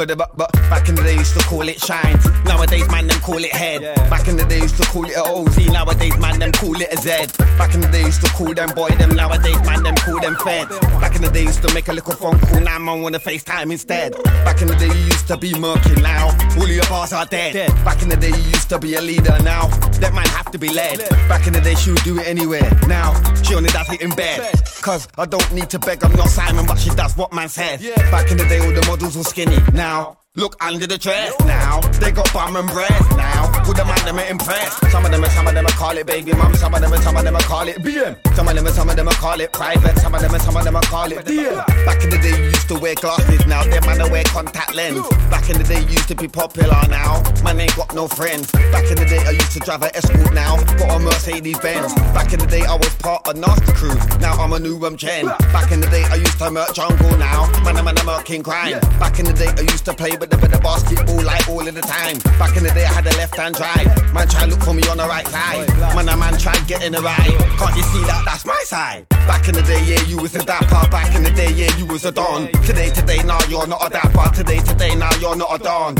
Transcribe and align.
But, 0.00 0.16
but, 0.16 0.34
but 0.34 0.50
back 0.72 0.88
in 0.88 0.94
the 0.94 1.02
day 1.02 1.12
used 1.18 1.38
to 1.38 1.44
call 1.44 1.68
it 1.68 1.78
shine. 1.78 2.18
Nowadays 2.46 2.90
man 2.90 3.06
them 3.06 3.20
call 3.20 3.36
it 3.36 3.52
head. 3.52 3.82
Back 4.08 4.28
in 4.28 4.38
the 4.38 4.46
day 4.46 4.60
used 4.60 4.78
to 4.78 4.88
call 4.88 5.04
it 5.04 5.14
a 5.14 5.22
OZ. 5.22 5.58
Nowadays 5.66 6.16
man 6.16 6.38
them 6.38 6.52
call 6.52 6.80
it 6.80 6.88
a 6.90 6.96
Z. 6.96 7.36
Back 7.58 7.74
in 7.74 7.82
the 7.82 7.88
day 7.88 8.04
used 8.04 8.24
to 8.24 8.30
call 8.30 8.54
them 8.54 8.70
boy 8.74 8.88
them. 8.96 9.10
Nowadays 9.14 9.60
man 9.66 9.82
them 9.82 9.94
call 9.96 10.18
them 10.18 10.36
fed. 10.36 10.70
Back 11.02 11.16
in 11.16 11.20
the 11.20 11.28
day 11.28 11.42
used 11.42 11.60
to 11.68 11.74
make 11.74 11.88
a 11.88 11.92
little 11.92 12.14
phone 12.14 12.40
call. 12.40 12.60
Now 12.60 12.78
man 12.78 13.02
wanna 13.02 13.18
FaceTime 13.18 13.70
instead. 13.70 14.14
Back 14.24 14.62
in 14.62 14.68
the 14.68 14.76
day 14.76 14.86
you 14.86 15.04
used 15.04 15.28
to 15.28 15.36
be 15.36 15.52
murky. 15.58 15.94
Now 16.00 16.28
all 16.56 16.64
of 16.64 16.70
your 16.70 16.86
bars 16.86 17.12
are 17.12 17.26
dead. 17.26 17.52
Back 17.84 18.00
in 18.00 18.08
the 18.08 18.16
day 18.16 18.30
you 18.30 18.44
used 18.56 18.70
to 18.70 18.78
be 18.78 18.94
a 18.94 19.02
leader. 19.02 19.36
Now 19.42 19.66
that 20.00 20.14
man 20.14 20.26
have 20.28 20.50
to 20.52 20.58
be 20.58 20.70
led. 20.72 21.06
Back 21.28 21.46
in 21.46 21.52
the 21.52 21.60
day 21.60 21.74
she 21.74 21.90
would 21.90 22.04
do 22.04 22.18
it 22.18 22.26
anywhere. 22.26 22.70
Now 22.88 23.12
she 23.42 23.54
only 23.54 23.68
does 23.68 23.92
it 23.92 24.00
in 24.00 24.08
bed. 24.16 24.50
Cause 24.80 25.06
I 25.18 25.26
don't 25.26 25.52
need 25.52 25.68
to 25.70 25.78
beg. 25.78 26.02
I'm 26.02 26.16
not 26.16 26.30
Simon, 26.30 26.64
but 26.64 26.78
she 26.78 26.88
does 26.88 27.14
what 27.18 27.34
man 27.34 27.50
says. 27.50 27.82
Back 28.10 28.30
in 28.30 28.38
the 28.38 28.46
day 28.46 28.60
all 28.60 28.72
the 28.72 28.86
models 28.86 29.14
were 29.14 29.24
skinny. 29.24 29.58
Now 29.74 29.89
now. 29.90 30.19
Look 30.40 30.56
under 30.64 30.86
the 30.86 30.96
dress 30.96 31.38
now. 31.40 31.80
They 32.00 32.10
got 32.12 32.32
bum 32.32 32.56
and 32.56 32.66
breast 32.70 33.10
now. 33.10 33.48
Who 33.66 33.74
the 33.74 33.84
man 33.84 34.02
them 34.06 34.18
are 34.18 34.24
impressed? 34.24 34.90
Some 34.90 35.04
of 35.04 35.10
them 35.10 35.22
and 35.22 35.32
some 35.34 35.46
of 35.46 35.52
them 35.52 35.66
are 35.66 35.76
call 35.76 35.94
it 35.98 36.06
baby 36.06 36.32
mum. 36.32 36.54
Some 36.54 36.72
of 36.72 36.80
them 36.80 36.90
and 36.94 37.02
some 37.02 37.14
of 37.14 37.24
them 37.24 37.36
are 37.36 37.42
call 37.42 37.68
it 37.68 37.76
BM. 37.76 38.16
Some 38.34 38.48
of 38.48 38.54
them 38.54 38.64
and 38.64 38.74
some 38.74 38.88
of 38.88 38.96
them 38.96 39.06
are 39.06 39.20
call 39.20 39.38
it 39.38 39.52
private. 39.52 39.98
Some 39.98 40.14
of 40.14 40.22
them 40.22 40.32
and 40.32 40.42
some 40.42 40.56
of 40.56 40.64
them 40.64 40.76
are 40.76 40.82
call 40.82 41.12
it 41.12 41.26
DM. 41.26 41.56
Back 41.84 42.02
in 42.02 42.08
the 42.08 42.16
day 42.16 42.30
you 42.38 42.44
used 42.56 42.68
to 42.68 42.78
wear 42.78 42.94
glasses. 42.94 43.46
Now 43.46 43.64
them 43.64 43.84
man 43.84 44.10
wear 44.10 44.24
contact 44.24 44.74
lens. 44.74 45.06
Back 45.28 45.50
in 45.50 45.58
the 45.58 45.64
day 45.64 45.82
you 45.82 45.88
used 46.00 46.08
to 46.08 46.14
be 46.14 46.26
popular. 46.26 46.80
Now 46.88 47.22
man 47.44 47.60
ain't 47.60 47.76
got 47.76 47.94
no 47.94 48.08
friends. 48.08 48.50
Back 48.72 48.90
in 48.90 48.96
the 48.96 49.04
day 49.04 49.18
I 49.18 49.32
used 49.32 49.52
to 49.52 49.60
drive 49.60 49.82
an 49.82 49.90
escort. 49.94 50.32
Now 50.32 50.56
got 50.80 50.96
a 50.96 51.04
Mercedes 51.04 51.58
Benz. 51.58 51.92
Back 52.16 52.32
in 52.32 52.38
the 52.38 52.46
day 52.46 52.64
I 52.64 52.76
was 52.76 52.94
part 52.96 53.28
of 53.28 53.36
Nasty 53.36 53.72
Crew. 53.74 53.94
Now 54.20 54.32
I'm 54.40 54.54
a 54.54 54.58
new 54.58 54.80
um 54.86 54.96
gen. 54.96 55.26
Back 55.52 55.70
in 55.70 55.80
the 55.80 55.88
day 55.88 56.04
I 56.04 56.14
used 56.14 56.38
to 56.38 56.50
merch 56.50 56.76
jungle. 56.76 57.14
Now 57.18 57.44
man 57.60 57.76
I'm 57.76 57.86
a 57.86 57.92
man 57.92 58.24
king 58.24 58.42
crime. 58.42 58.80
Back 58.98 59.18
in 59.18 59.26
the 59.26 59.34
day 59.34 59.48
I 59.48 59.68
used 59.68 59.84
to 59.84 59.92
play 59.92 60.16
with 60.16 60.29
the, 60.30 60.60
basketball 60.60 61.22
like 61.24 61.48
all 61.48 61.66
of 61.66 61.74
the 61.74 61.80
time. 61.80 62.18
Back 62.38 62.56
in 62.56 62.62
the 62.62 62.70
day 62.70 62.84
I 62.84 62.92
had 62.92 63.06
a 63.06 63.16
left 63.16 63.36
hand 63.36 63.54
drive. 63.54 63.86
Man 64.14 64.28
try 64.28 64.44
look 64.44 64.60
for 64.62 64.74
me 64.74 64.82
on 64.88 64.98
the 64.98 65.06
right 65.06 65.26
side. 65.26 65.68
Man 65.96 66.08
a 66.08 66.16
man 66.16 66.38
try 66.38 66.54
get 66.66 66.82
in 66.82 66.92
the 66.92 67.02
right. 67.02 67.36
Can't 67.58 67.76
you 67.76 67.82
see 67.82 68.02
that 68.04 68.22
that's 68.24 68.44
my 68.44 68.60
side? 68.64 69.06
Back 69.26 69.48
in 69.48 69.54
the 69.54 69.62
day, 69.62 69.82
yeah, 69.84 70.02
you 70.06 70.18
was 70.18 70.34
a 70.34 70.44
dapper. 70.44 70.88
Back 70.90 71.14
in 71.14 71.22
the 71.22 71.30
day, 71.30 71.52
yeah, 71.52 71.70
you 71.76 71.86
was 71.86 72.04
a 72.04 72.12
don. 72.12 72.50
Today, 72.64 72.90
today, 72.90 73.22
now 73.22 73.38
you're 73.48 73.66
not 73.66 73.86
a 73.86 73.90
dapper. 73.90 74.34
Today, 74.34 74.58
today, 74.58 74.94
now 74.94 75.14
you're 75.20 75.36
not 75.36 75.54
a 75.54 75.62
don. 75.62 75.94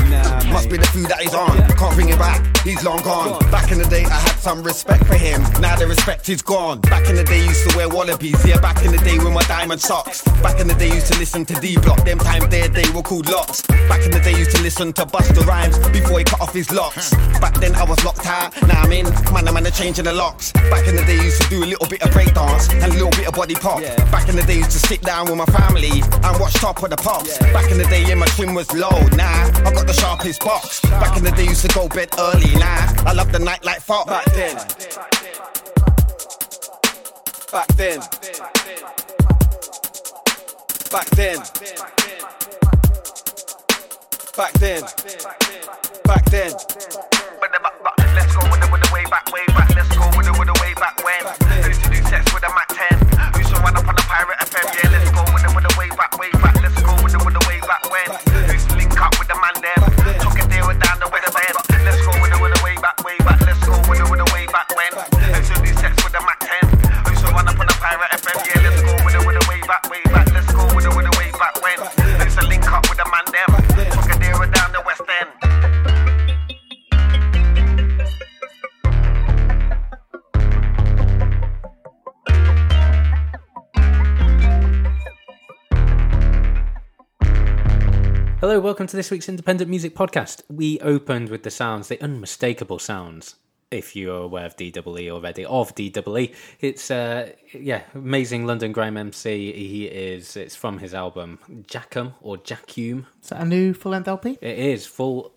Must 0.51 0.69
be 0.69 0.77
the 0.77 0.87
food 0.87 1.05
that 1.05 1.21
he's 1.21 1.33
on. 1.33 1.55
Can't 1.77 1.95
bring 1.95 2.09
it 2.09 2.19
back, 2.19 2.41
he's 2.65 2.83
long 2.83 3.01
gone. 3.03 3.39
Back 3.51 3.71
in 3.71 3.77
the 3.77 3.85
day, 3.85 4.03
I 4.05 4.19
had 4.19 4.37
some 4.37 4.63
respect 4.63 5.05
for 5.05 5.15
him. 5.15 5.41
Now 5.61 5.75
the 5.75 5.87
respect 5.87 6.27
is 6.29 6.41
gone. 6.41 6.81
Back 6.81 7.09
in 7.09 7.15
the 7.15 7.23
day, 7.23 7.43
used 7.45 7.69
to 7.69 7.77
wear 7.77 7.87
wallabies. 7.89 8.45
Yeah, 8.45 8.59
back 8.59 8.83
in 8.83 8.91
the 8.91 8.97
day 8.99 9.17
with 9.17 9.33
my 9.33 9.43
diamond 9.43 9.81
socks. 9.81 10.23
Back 10.43 10.59
in 10.59 10.67
the 10.67 10.75
day, 10.75 10.93
used 10.93 11.11
to 11.13 11.17
listen 11.17 11.45
to 11.45 11.53
D 11.61 11.77
Block. 11.77 12.03
Them 12.03 12.19
times 12.19 12.47
there, 12.49 12.67
they 12.67 12.89
were 12.91 13.03
called 13.03 13.29
locks. 13.29 13.61
Back 13.87 14.03
in 14.05 14.10
the 14.11 14.19
day, 14.19 14.37
used 14.37 14.55
to 14.55 14.61
listen 14.61 14.93
to 14.93 15.05
Busta 15.05 15.45
Rhymes 15.45 15.77
before 15.89 16.19
he 16.19 16.25
cut 16.25 16.41
off 16.41 16.53
his 16.53 16.71
locks. 16.71 17.13
Back 17.39 17.55
then, 17.59 17.75
I 17.75 17.83
was 17.83 18.03
locked 18.03 18.25
out. 18.25 18.49
Now 18.67 18.81
I'm 18.81 18.91
in. 18.91 19.05
Man, 19.33 19.47
I'm 19.47 19.53
man, 19.53 19.71
changing 19.71 20.05
the 20.05 20.13
locks. 20.13 20.51
Back 20.53 20.87
in 20.87 20.95
the 20.95 21.03
day, 21.03 21.15
used 21.15 21.41
to 21.43 21.49
do 21.49 21.63
a 21.63 21.69
little 21.69 21.87
bit 21.87 22.01
of 22.01 22.09
breakdance 22.11 22.71
and 22.73 22.91
a 22.91 22.95
little 22.95 23.11
bit 23.11 23.27
of 23.27 23.33
body 23.33 23.55
pop. 23.55 23.81
Back 24.11 24.29
in 24.29 24.35
the 24.35 24.43
day, 24.43 24.57
used 24.57 24.71
to 24.71 24.79
sit 24.79 25.01
down 25.01 25.27
with 25.27 25.37
my 25.37 25.45
family 25.45 26.01
and 26.01 26.39
watch 26.39 26.53
Top 26.55 26.81
of 26.83 26.89
the 26.89 26.97
Pops. 26.97 27.37
Back 27.53 27.71
in 27.71 27.77
the 27.77 27.85
day, 27.85 28.03
yeah, 28.05 28.15
my 28.15 28.27
trim 28.27 28.53
was 28.53 28.71
low. 28.73 28.89
Nah, 29.15 29.49
I 29.65 29.71
got 29.73 29.87
the 29.87 29.93
sharpest 29.93 30.41
box. 30.41 30.81
Back 30.81 31.17
in 31.17 31.23
the 31.23 31.31
day, 31.31 31.45
used 31.45 31.61
to 31.61 31.73
go 31.73 31.87
bed 31.87 32.09
early. 32.17 32.53
Nah, 32.55 33.09
I 33.09 33.13
love 33.13 33.31
the 33.31 33.39
night 33.39 33.63
like 33.63 33.81
fuck. 33.81 34.07
Back 34.07 34.25
then. 34.33 34.55
Back 37.51 37.67
then. 37.75 37.99
Back 37.99 38.17
then. 38.55 38.79
Back 40.91 41.09
then. 41.11 41.37
Back 41.37 41.97
then. 41.97 42.40
Let's 48.15 48.35
go 48.35 48.49
with 48.49 48.61
the, 48.61 48.69
with 48.71 48.81
the 48.81 48.89
way 48.93 49.03
back, 49.09 49.31
way 49.31 49.45
back. 49.47 49.75
Let's 49.75 49.89
go 49.97 50.05
with 50.15 50.25
the, 50.25 50.31
with 50.37 50.47
the 50.47 50.57
way 50.61 50.73
back 50.75 51.03
when. 51.03 51.21
Who 51.49 51.69
used 51.69 51.83
to 51.83 51.89
do 51.89 51.95
sets 52.03 52.33
with 52.33 52.43
a 52.43 52.49
Mac 52.49 52.67
10? 52.69 52.90
Welcome 88.61 88.85
to 88.85 88.95
this 88.95 89.09
week's 89.09 89.27
Independent 89.27 89.71
Music 89.71 89.95
Podcast. 89.95 90.43
We 90.47 90.79
opened 90.81 91.29
with 91.29 91.41
the 91.41 91.49
sounds, 91.49 91.87
the 91.87 91.99
unmistakable 91.99 92.77
sounds, 92.77 93.37
if 93.71 93.95
you're 93.95 94.21
aware 94.21 94.45
of 94.45 94.55
DWE 94.55 95.09
already, 95.09 95.43
of 95.45 95.73
DWE. 95.73 96.31
It's, 96.59 96.91
uh, 96.91 97.31
yeah, 97.53 97.81
amazing 97.95 98.45
London 98.45 98.71
grime 98.71 98.97
MC. 98.97 99.51
He 99.51 99.85
is, 99.85 100.37
it's 100.37 100.55
from 100.55 100.77
his 100.77 100.93
album 100.93 101.39
Jackum 101.67 102.13
or 102.21 102.37
Jackum. 102.37 103.07
Is 103.23 103.29
that 103.29 103.41
a 103.41 103.45
new 103.45 103.73
full 103.73 103.93
length 103.93 104.07
LP? 104.07 104.37
It 104.39 104.59
is 104.59 104.85
full, 104.85 105.33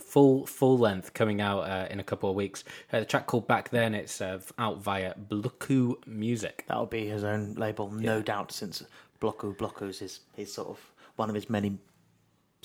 full, 0.00 0.46
full 0.46 0.78
length 0.78 1.14
coming 1.14 1.40
out 1.40 1.62
uh, 1.62 1.88
in 1.90 1.98
a 1.98 2.04
couple 2.04 2.30
of 2.30 2.36
weeks. 2.36 2.62
Uh, 2.92 3.00
the 3.00 3.06
track 3.06 3.26
called 3.26 3.48
Back 3.48 3.70
Then, 3.70 3.92
it's 3.92 4.20
uh, 4.20 4.38
out 4.56 4.78
via 4.78 5.14
Bluku 5.14 5.96
Music. 6.06 6.64
That'll 6.68 6.86
be 6.86 7.08
his 7.08 7.24
own 7.24 7.54
label, 7.54 7.90
no 7.90 8.22
doubt, 8.22 8.52
since 8.52 8.84
Bluku 9.20 9.56
Bluku's 9.56 10.00
is 10.00 10.20
his 10.36 10.52
sort 10.52 10.68
of 10.68 10.78
one 11.16 11.28
of 11.28 11.34
his 11.34 11.50
many 11.50 11.78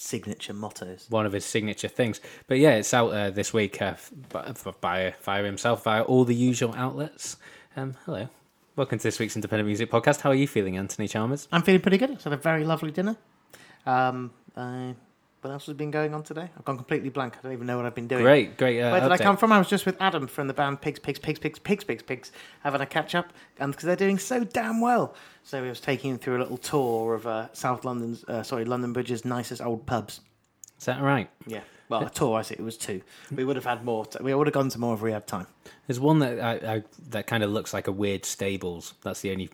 signature 0.04 0.54
mottos. 0.54 1.08
one 1.10 1.26
of 1.26 1.32
his 1.32 1.46
signature 1.46 1.88
things. 1.88 2.22
But 2.48 2.60
yeah, 2.60 2.72
it's 2.76 2.94
out 2.94 3.10
uh, 3.10 3.32
this 3.32 3.54
week 3.54 3.82
uh, 3.82 3.96
by, 4.30 4.54
by 4.82 5.16
via 5.24 5.44
himself 5.44 5.84
via 5.84 6.02
all 6.04 6.26
the 6.26 6.36
usual 6.36 6.74
outlets. 6.76 7.38
Um, 7.76 7.96
hello, 8.06 8.28
welcome 8.76 9.00
to 9.00 9.04
this 9.04 9.20
week's 9.20 9.36
Independent 9.36 9.68
Music 9.68 9.90
Podcast. 9.90 10.22
How 10.22 10.30
are 10.30 10.36
you 10.36 10.48
feeling, 10.48 10.78
Anthony 10.78 11.08
Chalmers? 11.08 11.48
I'm 11.52 11.64
feeling 11.64 11.82
pretty 11.82 11.98
good. 11.98 12.12
It's 12.12 12.26
had 12.26 12.34
a 12.34 12.38
very 12.38 12.66
lovely 12.66 12.92
dinner. 12.92 13.16
Um, 13.86 14.32
uh, 14.56 14.94
what 15.44 15.52
else 15.52 15.66
has 15.66 15.76
been 15.76 15.92
going 15.92 16.14
on 16.14 16.24
today? 16.24 16.50
I've 16.58 16.66
gone 16.66 16.78
completely 16.78 17.10
blank. 17.10 17.36
I 17.38 17.42
don't 17.42 17.52
even 17.52 17.68
know 17.68 17.78
what 17.78 17.86
I've 17.86 17.96
been 17.96 18.08
doing. 18.08 18.24
Great, 18.24 18.58
great. 18.58 18.82
Uh, 18.82 18.92
Where 18.92 19.02
did 19.02 19.12
I 19.12 19.18
come 19.18 19.38
from? 19.38 19.52
I 19.52 19.58
was 19.58 19.68
just 19.68 19.86
with 19.86 20.02
Adam 20.02 20.28
from 20.28 20.48
the 20.48 20.54
band 20.54 20.82
Pigs, 20.82 21.00
Pigs, 21.00 21.20
Pigs, 21.20 21.40
Pigs, 21.40 21.60
Pigs, 21.60 21.84
Pigs, 21.84 22.04
Pigs, 22.04 22.32
having 22.62 22.82
a 22.82 22.86
catch 22.86 23.14
up, 23.14 23.34
and 23.60 23.72
because 23.72 23.86
they're 23.86 23.96
doing 23.96 24.18
so 24.18 24.44
damn 24.44 24.80
well. 24.80 25.16
So 25.44 25.62
we 25.62 25.70
was 25.70 25.82
taking 25.82 26.12
him 26.12 26.18
through 26.18 26.38
a 26.38 26.42
little 26.44 26.58
tour 26.58 27.14
of 27.14 27.28
uh, 27.28 27.54
South 27.54 27.84
London's, 27.84 28.24
uh, 28.26 28.44
sorry, 28.44 28.66
London 28.66 28.94
Bridge's 28.94 29.26
nicest 29.26 29.62
old 29.62 29.86
pubs. 29.86 30.22
Is 30.80 30.86
that 30.86 31.02
right? 31.02 31.30
Yeah. 31.46 31.62
Well, 31.90 32.06
a 32.06 32.10
tour. 32.10 32.38
I 32.38 32.42
say 32.42 32.56
it 32.58 32.64
was 32.64 32.78
two. 32.78 33.02
We 33.36 33.44
would 33.44 33.56
have 33.56 33.66
had 33.66 33.84
more. 33.84 34.06
T- 34.06 34.20
we 34.22 34.34
would 34.34 34.48
have 34.48 34.54
gone 34.54 34.70
to 34.70 34.80
more 34.80 34.94
if 34.96 35.02
we 35.02 35.12
had 35.12 35.28
time. 35.28 35.48
There's 35.88 36.00
one 36.00 36.20
that 36.20 36.40
I, 36.40 36.76
I, 36.76 36.84
that 37.10 37.28
kind 37.28 37.44
of 37.44 37.52
looks 37.52 37.74
like 37.74 37.88
a 37.88 37.92
weird 37.92 38.26
stables. 38.26 38.94
That's 39.04 39.22
the 39.22 39.32
only 39.32 39.50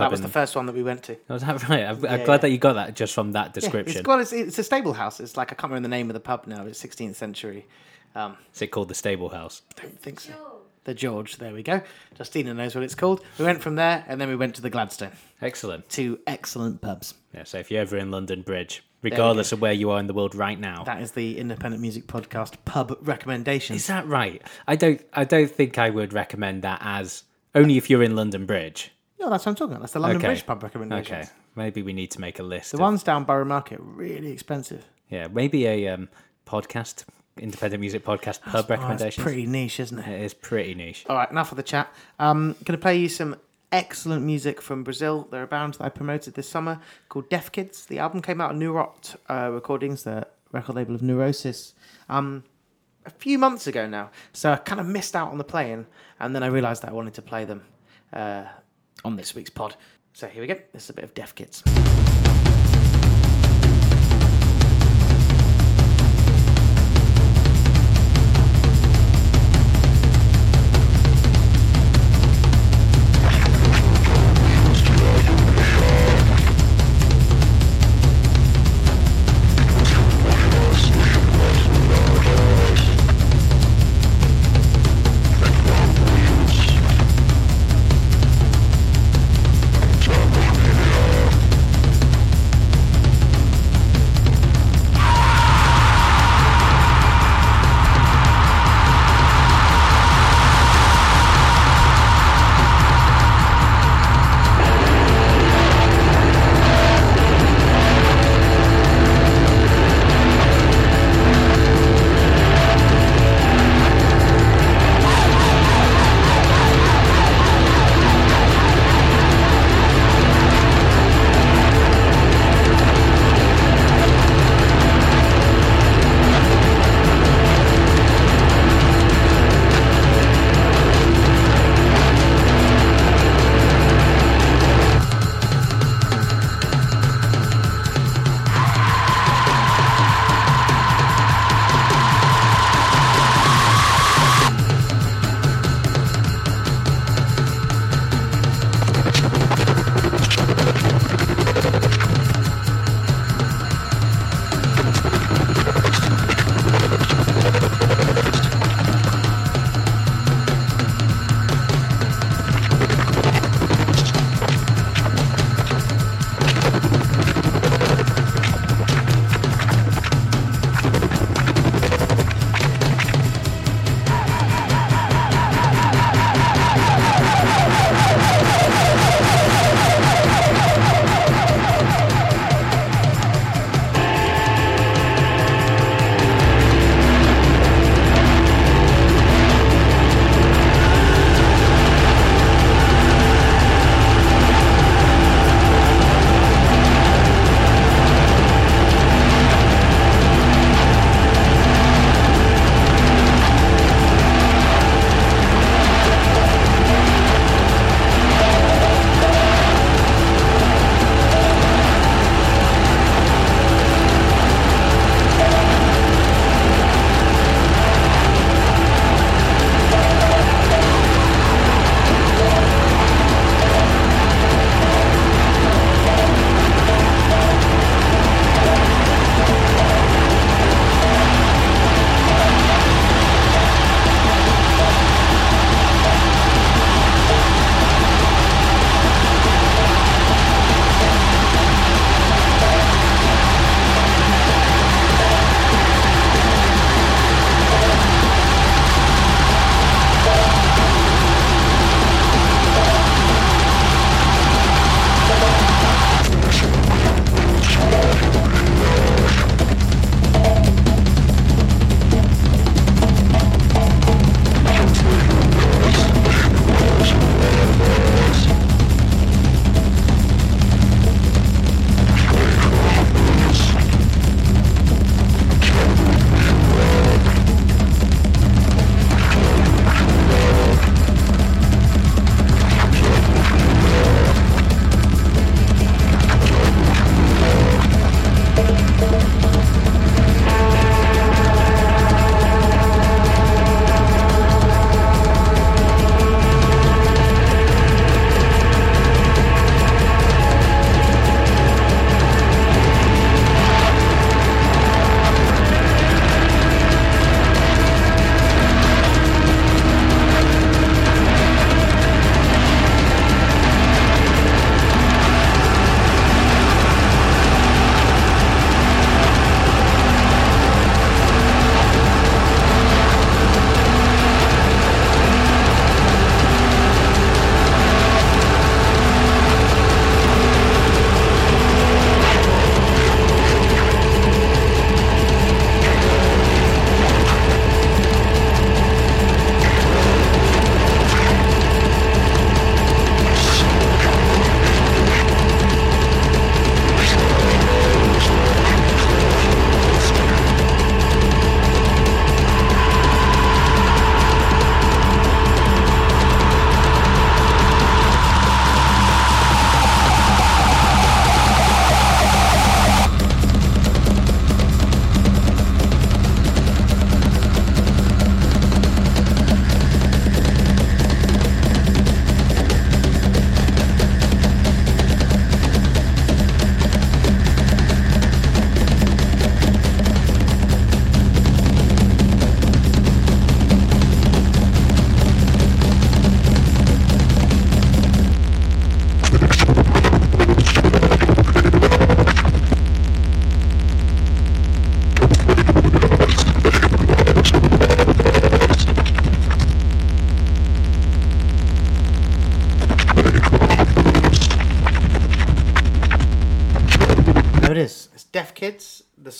pub. 0.00 0.06
That 0.06 0.10
was 0.10 0.20
in- 0.20 0.26
the 0.26 0.32
first 0.32 0.56
one 0.56 0.66
that 0.66 0.74
we 0.74 0.82
went 0.82 1.02
to. 1.04 1.14
Oh, 1.28 1.34
Was 1.34 1.42
that 1.42 1.68
right? 1.68 1.84
I'm, 1.84 1.96
I'm 1.96 1.98
glad 2.00 2.26
yeah. 2.28 2.36
that 2.38 2.50
you 2.50 2.58
got 2.58 2.74
that 2.74 2.94
just 2.96 3.14
from 3.14 3.32
that 3.32 3.46
Yeah, 3.48 3.52
description. 3.52 3.98
it's, 4.00 4.06
well, 4.08 4.18
it's, 4.20 4.32
it's 4.32 4.58
a 4.58 4.64
stable 4.64 4.92
house. 4.94 5.20
It's 5.20 5.36
like 5.36 5.52
I 5.52 5.54
can't 5.54 5.70
remember 5.70 5.88
the 5.88 5.96
name 5.96 6.10
of 6.10 6.14
the 6.14 6.20
pub 6.20 6.46
now. 6.46 6.64
It's 6.66 6.82
16th 6.82 7.14
century. 7.16 7.66
Um, 8.14 8.36
Is 8.54 8.62
it 8.62 8.68
called 8.68 8.88
the 8.88 8.94
Stable 8.94 9.28
House? 9.28 9.62
I 9.78 9.82
don't 9.82 10.00
think 10.00 10.18
so. 10.20 10.32
The 10.84 10.94
George. 10.94 11.36
There 11.36 11.52
we 11.52 11.62
go. 11.62 11.80
Justina 12.18 12.54
knows 12.54 12.74
what 12.74 12.82
it's 12.82 12.94
called. 12.96 13.22
We 13.38 13.44
went 13.44 13.60
from 13.62 13.76
there, 13.76 14.04
and 14.08 14.20
then 14.20 14.28
we 14.28 14.34
went 14.34 14.54
to 14.56 14.62
the 14.62 14.70
Gladstone. 14.70 15.12
Excellent. 15.42 15.88
Two 15.88 16.18
excellent 16.26 16.80
pubs. 16.80 17.14
Yeah. 17.34 17.44
So 17.44 17.58
if 17.58 17.70
you're 17.70 17.82
ever 17.82 17.98
in 17.98 18.10
London 18.10 18.42
Bridge, 18.42 18.82
regardless 19.02 19.52
of 19.52 19.60
where 19.60 19.72
you 19.74 19.90
are 19.90 20.00
in 20.00 20.06
the 20.08 20.14
world 20.14 20.34
right 20.34 20.58
now, 20.58 20.82
That 20.84 21.02
is 21.02 21.12
the 21.12 21.38
independent 21.38 21.80
music 21.82 22.06
podcast 22.06 22.54
pub 22.64 22.96
recommendation. 23.02 23.76
Is 23.76 23.86
that 23.88 24.06
right? 24.08 24.42
I 24.66 24.74
don't. 24.74 25.00
I 25.12 25.24
don't 25.24 25.50
think 25.50 25.78
I 25.78 25.90
would 25.90 26.12
recommend 26.12 26.62
that 26.62 26.80
as 26.82 27.24
only 27.54 27.76
if 27.76 27.88
you're 27.90 28.02
in 28.02 28.16
London 28.16 28.46
Bridge. 28.46 28.90
No, 29.20 29.28
that's 29.28 29.44
what 29.44 29.50
I'm 29.50 29.54
talking 29.56 29.72
about. 29.72 29.80
That's 29.82 29.92
the 29.92 30.00
London 30.00 30.16
okay. 30.16 30.28
Bridge 30.28 30.46
pub 30.46 30.62
recommendations. 30.62 31.26
Okay, 31.26 31.28
maybe 31.54 31.82
we 31.82 31.92
need 31.92 32.10
to 32.12 32.20
make 32.20 32.38
a 32.38 32.42
list. 32.42 32.72
The 32.72 32.78
of... 32.78 32.80
ones 32.80 33.02
down 33.02 33.24
Borough 33.24 33.44
Market 33.44 33.78
really 33.82 34.32
expensive. 34.32 34.86
Yeah, 35.10 35.28
maybe 35.28 35.66
a 35.66 35.88
um, 35.88 36.08
podcast, 36.46 37.04
independent 37.36 37.80
music 37.80 38.02
podcast 38.02 38.40
pub 38.40 38.70
recommendation. 38.70 39.22
recommendations. 39.22 39.24
Pretty 39.24 39.46
niche, 39.46 39.78
isn't 39.78 39.98
it? 39.98 40.08
It 40.08 40.22
is 40.22 40.32
pretty 40.32 40.74
niche. 40.74 41.04
All 41.08 41.16
right, 41.16 41.30
enough 41.30 41.52
of 41.52 41.56
the 41.56 41.62
chat. 41.62 41.92
Um, 42.18 42.52
going 42.64 42.78
to 42.78 42.78
play 42.78 42.96
you 42.96 43.10
some 43.10 43.36
excellent 43.70 44.24
music 44.24 44.62
from 44.62 44.82
Brazil. 44.84 45.28
They're 45.30 45.42
a 45.42 45.46
band 45.46 45.74
that 45.74 45.84
I 45.84 45.88
promoted 45.90 46.34
this 46.34 46.48
summer 46.48 46.80
called 47.10 47.28
Deaf 47.28 47.52
Kids. 47.52 47.84
The 47.86 47.98
album 47.98 48.22
came 48.22 48.40
out 48.40 48.50
on 48.50 48.58
Neurot 48.58 49.16
uh, 49.28 49.50
Recordings, 49.52 50.04
the 50.04 50.26
record 50.50 50.76
label 50.76 50.94
of 50.94 51.02
Neurosis. 51.02 51.74
Um, 52.08 52.44
a 53.04 53.10
few 53.10 53.38
months 53.38 53.66
ago 53.66 53.86
now, 53.86 54.10
so 54.32 54.52
I 54.52 54.56
kind 54.56 54.80
of 54.80 54.86
missed 54.86 55.14
out 55.14 55.30
on 55.30 55.38
the 55.38 55.44
playing, 55.44 55.86
and 56.18 56.34
then 56.34 56.42
I 56.42 56.46
realised 56.46 56.82
that 56.82 56.90
I 56.90 56.92
wanted 56.92 57.14
to 57.14 57.22
play 57.22 57.44
them. 57.44 57.62
Uh, 58.12 58.44
on 59.04 59.16
this 59.16 59.34
week's 59.34 59.50
pod. 59.50 59.76
So 60.12 60.26
here 60.26 60.42
we 60.42 60.46
go. 60.46 60.56
This 60.72 60.84
is 60.84 60.90
a 60.90 60.94
bit 60.94 61.04
of 61.04 61.14
deaf 61.14 61.34
Kids. 61.34 61.62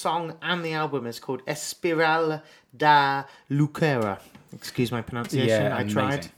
Song 0.00 0.34
and 0.40 0.64
the 0.64 0.72
album 0.72 1.06
is 1.06 1.20
called 1.20 1.44
Espiral 1.46 2.42
da 2.76 3.24
Lucera. 3.50 4.18
Excuse 4.52 4.90
my 4.90 5.02
pronunciation. 5.02 5.48
Yeah, 5.48 5.76
I 5.76 5.84
tried. 5.84 6.28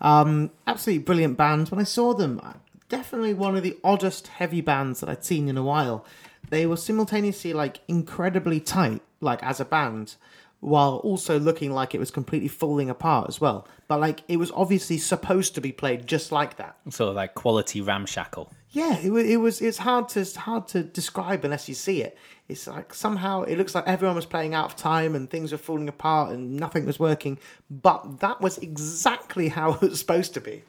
Um, 0.00 0.50
absolutely 0.66 1.04
brilliant 1.04 1.36
band. 1.36 1.68
When 1.68 1.80
I 1.80 1.84
saw 1.84 2.14
them, 2.14 2.40
uh, 2.42 2.54
definitely 2.88 3.34
one 3.34 3.56
of 3.56 3.62
the 3.62 3.76
oddest 3.82 4.28
heavy 4.28 4.60
bands 4.60 5.00
that 5.00 5.08
I'd 5.08 5.24
seen 5.24 5.48
in 5.48 5.56
a 5.56 5.62
while. 5.62 6.06
They 6.48 6.66
were 6.66 6.76
simultaneously 6.76 7.52
like 7.52 7.80
incredibly 7.88 8.60
tight, 8.60 9.02
like 9.20 9.42
as 9.42 9.60
a 9.60 9.64
band, 9.64 10.14
while 10.60 10.96
also 10.96 11.38
looking 11.38 11.72
like 11.72 11.94
it 11.94 11.98
was 11.98 12.10
completely 12.10 12.48
falling 12.48 12.88
apart 12.88 13.28
as 13.28 13.40
well. 13.40 13.66
But 13.88 14.00
like 14.00 14.22
it 14.28 14.36
was 14.36 14.50
obviously 14.52 14.98
supposed 14.98 15.54
to 15.56 15.60
be 15.60 15.72
played 15.72 16.06
just 16.06 16.30
like 16.30 16.56
that. 16.56 16.76
Sort 16.90 17.10
of 17.10 17.16
like 17.16 17.34
quality 17.34 17.80
ramshackle. 17.80 18.52
Yeah, 18.74 18.96
it, 18.98 19.12
it 19.12 19.36
was. 19.36 19.60
It's 19.60 19.78
hard 19.78 20.08
to 20.10 20.20
it's 20.20 20.34
hard 20.34 20.66
to 20.68 20.82
describe 20.82 21.44
unless 21.44 21.68
you 21.68 21.74
see 21.74 22.02
it. 22.02 22.16
It's 22.48 22.66
like 22.66 22.94
somehow 22.94 23.42
it 23.42 23.56
looks 23.56 23.74
like 23.74 23.86
everyone 23.86 24.16
was 24.16 24.24
playing 24.26 24.54
out 24.54 24.64
of 24.64 24.76
time 24.76 25.14
and 25.14 25.28
things 25.28 25.52
were 25.52 25.58
falling 25.58 25.88
apart 25.88 26.32
and 26.32 26.56
nothing 26.56 26.86
was 26.86 26.98
working. 26.98 27.38
But 27.70 28.20
that 28.20 28.40
was 28.40 28.56
exactly 28.58 29.48
how 29.48 29.74
it 29.82 29.82
was 29.82 29.98
supposed 30.00 30.32
to 30.34 30.40
be. 30.40 30.62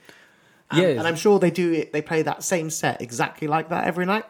And, 0.70 0.82
Yeah. 0.82 0.88
and 0.90 1.08
I'm 1.08 1.16
sure 1.16 1.40
they 1.40 1.52
do 1.52 1.72
it. 1.72 1.94
They 1.94 2.02
play 2.02 2.22
that 2.24 2.44
same 2.44 2.70
set 2.70 3.02
exactly 3.02 3.48
like 3.48 3.70
that 3.70 3.86
every 3.86 4.06
night. 4.06 4.26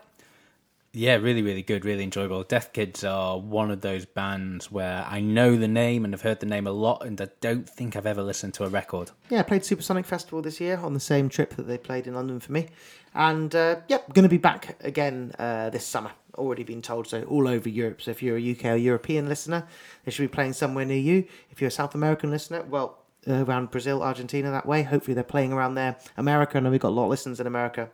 Yeah, 0.96 1.16
really, 1.16 1.42
really 1.42 1.64
good, 1.64 1.86
really 1.86 2.04
enjoyable. 2.04 2.44
Deaf 2.44 2.72
Kids 2.72 3.04
are 3.04 3.40
one 3.40 3.72
of 3.72 3.82
those 3.82 4.06
bands 4.06 4.72
where 4.72 5.04
I 5.10 5.22
know 5.22 5.56
the 5.56 5.68
name 5.68 6.06
and 6.06 6.14
I've 6.14 6.22
heard 6.22 6.40
the 6.40 6.46
name 6.46 6.68
a 6.68 6.72
lot, 6.72 7.04
and 7.04 7.20
I 7.20 7.30
don't 7.42 7.68
think 7.68 7.96
I've 7.96 8.06
ever 8.06 8.22
listened 8.22 8.54
to 8.56 8.64
a 8.64 8.70
record. 8.70 9.10
Yeah, 9.32 9.40
I 9.40 9.44
played 9.44 9.66
Supersonic 9.66 10.06
Festival 10.06 10.44
this 10.44 10.62
year 10.62 10.78
on 10.78 10.94
the 10.94 11.00
same 11.00 11.30
trip 11.30 11.56
that 11.56 11.64
they 11.64 11.80
played 11.80 12.06
in 12.06 12.14
London 12.14 12.40
for 12.40 12.52
me. 12.52 12.68
And 13.16 13.56
uh, 13.56 13.78
yep, 13.88 14.14
going 14.14 14.24
to 14.24 14.30
be 14.30 14.38
back 14.38 14.78
again 14.82 15.34
uh, 15.40 15.72
this 15.72 15.84
summer. 15.84 16.12
Already 16.36 16.64
been 16.64 16.84
told 16.84 17.08
so 17.08 17.24
all 17.24 17.48
over 17.48 17.70
Europe. 17.70 18.00
So 18.00 18.12
if 18.12 18.22
you're 18.22 18.38
a 18.38 18.52
UK 18.52 18.66
or 18.66 18.76
European 18.76 19.28
listener, 19.28 19.68
they 20.06 20.12
should 20.12 20.24
be 20.24 20.28
playing 20.28 20.54
somewhere 20.54 20.86
near 20.86 21.00
you. 21.00 21.26
If 21.50 21.60
you're 21.60 21.70
a 21.70 21.72
South 21.72 21.96
American 21.96 22.30
listener, 22.30 22.62
well, 22.64 23.00
around 23.28 23.72
Brazil, 23.72 24.04
Argentina, 24.04 24.52
that 24.52 24.68
way. 24.68 24.84
Hopefully 24.84 25.16
they're 25.16 25.24
playing 25.24 25.54
around 25.54 25.74
there. 25.76 25.96
America, 26.18 26.58
I 26.58 26.62
know 26.62 26.70
we've 26.70 26.80
got 26.80 26.90
a 26.90 26.90
lot 26.90 27.06
of 27.06 27.10
listeners 27.10 27.40
in 27.40 27.48
America. 27.48 27.90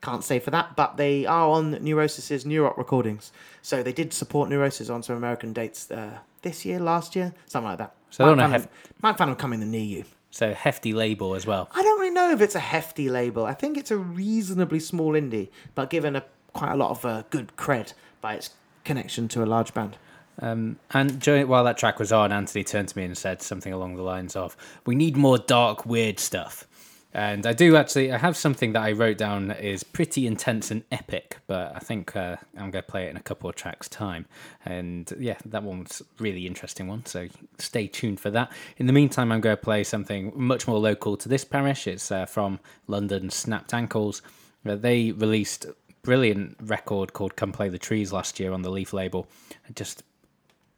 Can't 0.00 0.22
say 0.22 0.38
for 0.38 0.50
that, 0.52 0.76
but 0.76 0.96
they 0.96 1.26
are 1.26 1.48
on 1.48 1.72
Neurosis's 1.74 2.44
Neurot 2.44 2.78
recordings. 2.78 3.32
So 3.62 3.82
they 3.82 3.92
did 3.92 4.12
support 4.12 4.48
Neurosis 4.48 4.90
on 4.90 5.02
some 5.02 5.16
American 5.16 5.52
dates 5.52 5.90
uh, 5.90 6.18
this 6.42 6.64
year, 6.64 6.78
last 6.78 7.16
year, 7.16 7.34
something 7.46 7.70
like 7.70 7.78
that. 7.78 7.94
So 8.10 8.24
I 8.24 8.28
don't 8.28 8.38
know 8.38 8.58
them, 8.58 8.68
might 9.02 9.18
find 9.18 9.30
them 9.30 9.36
coming 9.36 9.68
near 9.70 9.80
you. 9.80 10.04
So 10.30 10.54
hefty 10.54 10.92
label 10.92 11.34
as 11.34 11.46
well. 11.46 11.68
I 11.74 11.82
don't 11.82 11.98
really 11.98 12.12
know 12.12 12.30
if 12.30 12.40
it's 12.40 12.54
a 12.54 12.60
hefty 12.60 13.08
label. 13.08 13.44
I 13.44 13.54
think 13.54 13.76
it's 13.76 13.90
a 13.90 13.96
reasonably 13.96 14.78
small 14.78 15.14
indie, 15.14 15.48
but 15.74 15.90
given 15.90 16.14
a 16.14 16.24
quite 16.52 16.72
a 16.72 16.76
lot 16.76 16.90
of 16.90 17.04
uh, 17.04 17.22
good 17.30 17.52
cred 17.56 17.92
by 18.20 18.34
its 18.34 18.50
connection 18.84 19.28
to 19.28 19.42
a 19.42 19.46
large 19.46 19.74
band. 19.74 19.96
Um, 20.40 20.78
and 20.92 21.20
during, 21.20 21.48
while 21.48 21.64
that 21.64 21.78
track 21.78 21.98
was 21.98 22.12
on, 22.12 22.30
Anthony 22.30 22.62
turned 22.62 22.88
to 22.88 22.98
me 22.98 23.04
and 23.04 23.18
said 23.18 23.42
something 23.42 23.72
along 23.72 23.96
the 23.96 24.02
lines 24.02 24.36
of, 24.36 24.56
"We 24.86 24.94
need 24.94 25.16
more 25.16 25.38
dark, 25.38 25.84
weird 25.84 26.20
stuff." 26.20 26.67
And 27.14 27.46
I 27.46 27.54
do 27.54 27.76
actually. 27.76 28.12
I 28.12 28.18
have 28.18 28.36
something 28.36 28.72
that 28.74 28.82
I 28.82 28.92
wrote 28.92 29.16
down 29.16 29.48
that 29.48 29.64
is 29.64 29.82
pretty 29.82 30.26
intense 30.26 30.70
and 30.70 30.84
epic, 30.92 31.38
but 31.46 31.74
I 31.74 31.78
think 31.78 32.14
uh, 32.14 32.36
I'm 32.54 32.70
going 32.70 32.82
to 32.84 32.90
play 32.90 33.06
it 33.06 33.10
in 33.10 33.16
a 33.16 33.22
couple 33.22 33.48
of 33.48 33.56
tracks' 33.56 33.88
time. 33.88 34.26
And 34.64 35.10
yeah, 35.18 35.38
that 35.46 35.62
one's 35.62 36.02
really 36.18 36.46
interesting 36.46 36.86
one. 36.86 37.06
So 37.06 37.28
stay 37.58 37.86
tuned 37.86 38.20
for 38.20 38.30
that. 38.30 38.52
In 38.76 38.86
the 38.86 38.92
meantime, 38.92 39.32
I'm 39.32 39.40
going 39.40 39.56
to 39.56 39.62
play 39.62 39.84
something 39.84 40.32
much 40.34 40.68
more 40.68 40.78
local 40.78 41.16
to 41.16 41.28
this 41.28 41.44
parish. 41.44 41.86
It's 41.86 42.12
uh, 42.12 42.26
from 42.26 42.60
London, 42.86 43.30
Snapped 43.30 43.72
Ankles. 43.72 44.20
Uh, 44.66 44.76
they 44.76 45.12
released 45.12 45.64
brilliant 46.02 46.56
record 46.60 47.14
called 47.14 47.36
"Come 47.36 47.52
Play 47.52 47.70
the 47.70 47.78
Trees" 47.78 48.12
last 48.12 48.38
year 48.38 48.52
on 48.52 48.62
the 48.62 48.70
Leaf 48.70 48.92
label. 48.92 49.28
Just 49.74 50.02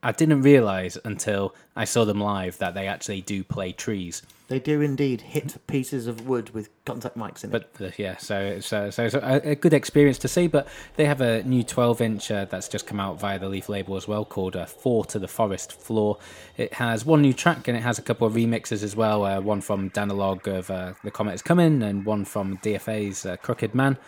I 0.02 0.12
didn't 0.12 0.42
realize 0.42 0.96
until 1.04 1.54
I 1.76 1.84
saw 1.84 2.04
them 2.04 2.20
live 2.20 2.56
that 2.58 2.74
they 2.74 2.86
actually 2.86 3.20
do 3.20 3.44
play 3.44 3.72
trees. 3.72 4.22
They 4.48 4.58
do 4.58 4.80
indeed 4.80 5.20
hit 5.20 5.58
pieces 5.66 6.06
of 6.06 6.26
wood 6.26 6.50
with 6.50 6.70
contact 6.84 7.16
mics 7.16 7.44
in 7.44 7.54
it. 7.54 7.70
But 7.78 7.86
uh, 7.86 7.90
yeah, 7.98 8.16
so 8.16 8.58
so 8.60 8.90
so 8.90 9.04
it's 9.04 9.14
a, 9.14 9.50
a 9.50 9.54
good 9.54 9.74
experience 9.74 10.18
to 10.18 10.28
see. 10.28 10.48
But 10.48 10.66
they 10.96 11.04
have 11.04 11.20
a 11.20 11.42
new 11.44 11.62
12 11.62 12.00
inch 12.00 12.30
uh, 12.30 12.46
that's 12.46 12.66
just 12.66 12.86
come 12.86 12.98
out 12.98 13.20
via 13.20 13.38
the 13.38 13.48
Leaf 13.48 13.68
label 13.68 13.96
as 13.96 14.08
well, 14.08 14.24
called 14.24 14.56
uh, 14.56 14.66
"Four 14.66 15.04
to 15.06 15.18
the 15.18 15.28
Forest 15.28 15.72
Floor." 15.72 16.18
It 16.56 16.74
has 16.74 17.04
one 17.04 17.22
new 17.22 17.32
track 17.32 17.68
and 17.68 17.76
it 17.76 17.82
has 17.82 17.98
a 17.98 18.02
couple 18.02 18.26
of 18.26 18.32
remixes 18.34 18.82
as 18.82 18.96
well. 18.96 19.24
Uh, 19.24 19.40
one 19.40 19.60
from 19.60 19.90
Danalogue 19.90 20.48
of 20.48 20.70
uh, 20.70 20.94
"The 21.04 21.10
Comet 21.12 21.34
Is 21.34 21.42
Coming" 21.42 21.82
and 21.82 22.04
one 22.04 22.24
from 22.24 22.58
DFA's 22.58 23.26
uh, 23.26 23.36
"Crooked 23.36 23.74
Man." 23.74 23.98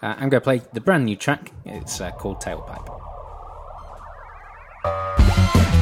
Uh, 0.00 0.14
I'm 0.16 0.30
going 0.30 0.40
to 0.40 0.40
play 0.40 0.62
the 0.72 0.80
brand 0.80 1.04
new 1.04 1.16
track. 1.16 1.52
It's 1.66 2.00
uh, 2.00 2.10
called 2.12 2.40
"Tailpipe." 2.40 3.19
Música 4.82 5.79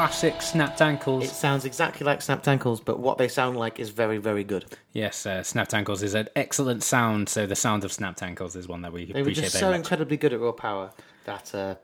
classic 0.00 0.40
snapped 0.40 0.80
ankles? 0.80 1.24
It 1.24 1.28
sounds 1.28 1.66
exactly 1.66 2.06
like 2.06 2.22
snapped 2.22 2.48
ankles, 2.48 2.80
but 2.80 3.00
what 3.00 3.18
they 3.18 3.28
sound 3.28 3.58
like 3.58 3.78
is 3.78 3.90
very, 3.90 4.16
very 4.16 4.44
good. 4.44 4.64
Yes, 4.94 5.26
uh, 5.26 5.42
snapped 5.42 5.74
ankles 5.74 6.02
is 6.02 6.14
an 6.14 6.26
excellent 6.34 6.82
sound. 6.82 7.28
So 7.28 7.44
the 7.44 7.54
sound 7.54 7.84
of 7.84 7.92
snapped 7.92 8.22
ankles 8.22 8.56
is 8.56 8.66
one 8.66 8.80
that 8.80 8.94
we 8.94 9.02
appreciate. 9.02 9.24
They 9.24 9.30
were 9.30 9.34
just 9.34 9.58
so 9.58 9.68
much. 9.68 9.76
incredibly 9.76 10.16
good 10.16 10.32
at 10.32 10.40
Raw 10.40 10.52
Power 10.52 10.92
that, 11.26 11.54
uh, 11.54 11.74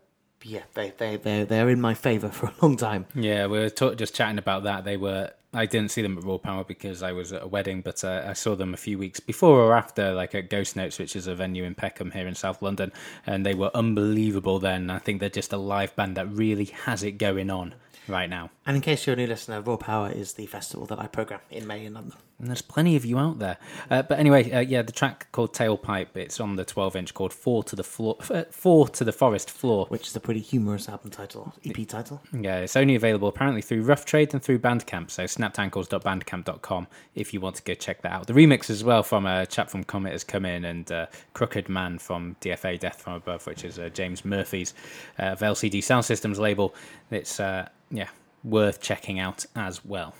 yeah, 0.43 0.63
they, 0.73 0.95
they, 0.97 1.17
they, 1.17 1.45
they're 1.45 1.69
in 1.69 1.79
my 1.79 1.93
favour 1.93 2.31
for 2.31 2.47
a 2.47 2.55
long 2.63 2.79
time. 2.79 3.05
Yeah, 3.15 3.49
we 3.49 3.59
were 3.59 3.69
ta- 3.69 3.93
just 3.93 4.15
chatting 4.15 4.39
about 4.39 4.63
that. 4.63 4.87
They 4.87 4.97
were. 4.97 5.33
I 5.53 5.65
didn't 5.65 5.91
see 5.91 6.03
them 6.03 6.19
at 6.19 6.25
Raw 6.25 6.37
Power 6.37 6.65
because 6.65 7.03
I 7.03 7.13
was 7.13 7.33
at 7.33 7.43
a 7.43 7.47
wedding, 7.47 7.81
but 7.81 8.05
uh, 8.05 8.25
I 8.27 8.35
saw 8.35 8.57
them 8.57 8.75
a 8.75 8.77
few 8.77 8.99
weeks 8.99 9.21
before 9.21 9.59
or 9.59 9.75
after, 9.75 10.13
like 10.13 10.35
at 10.35 10.51
Ghost 10.51 10.77
Notes, 10.77 10.99
which 10.99 11.17
is 11.17 11.27
a 11.27 11.35
venue 11.35 11.65
in 11.65 11.75
Peckham 11.75 12.11
here 12.11 12.27
in 12.27 12.35
South 12.35 12.61
London, 12.61 12.93
and 13.27 13.47
they 13.47 13.55
were 13.55 13.71
unbelievable. 13.75 14.59
Then 14.59 14.91
I 14.91 14.99
think 14.99 15.21
they're 15.21 15.31
just 15.31 15.55
a 15.55 15.59
live 15.59 15.95
band 15.97 16.17
that 16.17 16.31
really 16.31 16.67
has 16.85 17.03
it 17.03 17.13
going 17.13 17.51
on 17.51 17.75
right 18.09 18.29
now. 18.29 18.51
And 18.67 18.77
in 18.77 18.83
case 18.83 19.07
you're 19.07 19.15
a 19.15 19.17
new 19.17 19.27
listener, 19.27 19.61
Raw 19.61 19.77
Power 19.77 20.11
is 20.11 20.35
the 20.35 20.47
festival 20.47 20.87
that 20.87 20.99
I 20.99 21.07
program 21.07 21.41
in 21.51 21.67
May 21.67 21.85
in 21.85 21.95
London. 21.95 22.15
And 22.39 22.49
there's 22.49 22.63
plenty 22.63 22.97
of 22.97 23.05
you 23.05 23.19
out 23.19 23.39
there. 23.39 23.57
Uh, 23.91 24.03
but 24.03 24.19
anyway, 24.19 24.51
uh, 24.51 24.61
yeah, 24.61 24.83
the 24.83 24.93
track 24.93 25.29
called 25.33 25.55
Tailpipe. 25.55 26.15
It's 26.17 26.39
on 26.39 26.57
the 26.57 26.67
12 26.67 26.95
inch 26.97 27.15
called 27.15 27.33
Four 27.33 27.65
to 27.65 27.75
the 27.75 27.83
Floor, 27.83 28.17
uh, 28.29 28.45
Four 28.51 28.89
to 28.89 29.05
the 29.05 29.13
Forest 29.13 29.51
Floor. 29.51 29.87
Which 29.87 30.09
is 30.09 30.17
a 30.17 30.21
pretty 30.21 30.41
humorous 30.41 30.87
album 30.87 31.11
title, 31.11 31.55
EP 31.65 31.89
title. 31.89 32.21
Yeah, 32.39 32.59
it's 32.59 32.77
only 32.77 32.95
available 32.95 33.29
apparently 33.29 33.63
through 33.63 33.83
Rough 33.83 34.05
Trade 34.05 34.35
and 34.35 34.43
through 34.43 34.59
Bandcamp. 34.59 35.11
So 35.11 35.27
snapped.ankles.bandcamp.com 35.27 36.89
if 37.15 37.33
you 37.33 37.41
want 37.41 37.57
to 37.57 37.63
go 37.63 37.73
check 37.73 38.03
that 38.03 38.13
out. 38.13 38.27
The 38.27 38.35
remix 38.35 38.69
as 38.69 38.85
well 38.85 39.03
from 39.03 39.25
a 39.25 39.47
chap 39.47 39.71
from 39.71 39.85
Comet 39.85 40.13
has 40.13 40.25
come 40.25 40.45
in, 40.45 40.67
and 40.67 40.93
uh, 40.93 41.07
Crooked 41.33 41.71
Man 41.71 41.99
from 41.99 42.37
DFA 42.43 42.79
Death 42.79 43.01
from 43.01 43.15
Above, 43.15 43.47
which 43.47 43.65
is 43.65 43.79
uh, 43.79 43.89
James 43.89 44.27
Murphy's 44.27 44.75
uh, 45.19 45.37
of 45.37 45.41
LCD 45.41 45.83
Sound 45.83 46.05
Systems 46.05 46.39
label. 46.39 46.75
It's 47.11 47.41
uh, 47.41 47.69
yeah 47.91 48.09
worth 48.45 48.81
checking 48.81 49.19
out 49.19 49.45
as 49.55 49.85
well. 49.85 50.15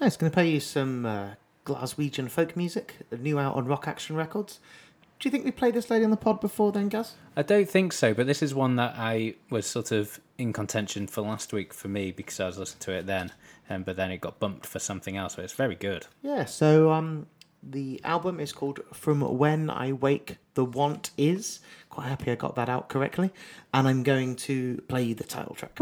Nice. 0.00 0.16
Going 0.16 0.30
to 0.30 0.34
play 0.34 0.50
you 0.50 0.60
some 0.60 1.06
uh, 1.06 1.30
Glaswegian 1.64 2.30
folk 2.30 2.56
music, 2.56 2.96
new 3.16 3.38
out 3.38 3.54
on 3.54 3.66
Rock 3.66 3.88
Action 3.88 4.16
Records. 4.16 4.60
Do 5.18 5.28
you 5.28 5.32
think 5.32 5.44
we 5.44 5.50
played 5.50 5.74
this 5.74 5.90
lady 5.90 6.04
on 6.04 6.10
the 6.10 6.16
pod 6.16 6.40
before 6.40 6.70
then, 6.70 6.88
Gaz? 6.88 7.14
I 7.36 7.42
don't 7.42 7.68
think 7.68 7.92
so, 7.92 8.14
but 8.14 8.28
this 8.28 8.40
is 8.40 8.54
one 8.54 8.76
that 8.76 8.94
I 8.96 9.34
was 9.50 9.66
sort 9.66 9.90
of 9.90 10.20
in 10.36 10.52
contention 10.52 11.08
for 11.08 11.22
last 11.22 11.52
week 11.52 11.74
for 11.74 11.88
me 11.88 12.12
because 12.12 12.38
I 12.38 12.46
was 12.46 12.56
listening 12.56 12.80
to 12.80 12.92
it 12.92 13.06
then, 13.06 13.32
um, 13.68 13.82
but 13.82 13.96
then 13.96 14.12
it 14.12 14.20
got 14.20 14.38
bumped 14.38 14.64
for 14.64 14.78
something 14.78 15.16
else. 15.16 15.34
But 15.34 15.44
it's 15.44 15.54
very 15.54 15.74
good. 15.74 16.06
Yeah, 16.22 16.44
so 16.44 16.92
um, 16.92 17.26
the 17.62 18.00
album 18.04 18.40
is 18.40 18.52
called 18.52 18.80
From 18.92 19.20
When 19.20 19.70
I 19.70 19.92
Wake 19.92 20.38
the 20.54 20.64
Want 20.64 21.10
Is. 21.16 21.60
Quite 21.90 22.08
happy 22.08 22.30
I 22.30 22.34
got 22.34 22.54
that 22.56 22.68
out 22.68 22.88
correctly. 22.88 23.30
And 23.74 23.88
I'm 23.88 24.02
going 24.02 24.36
to 24.36 24.82
play 24.88 25.02
you 25.02 25.14
the 25.14 25.24
title 25.24 25.54
track. 25.54 25.78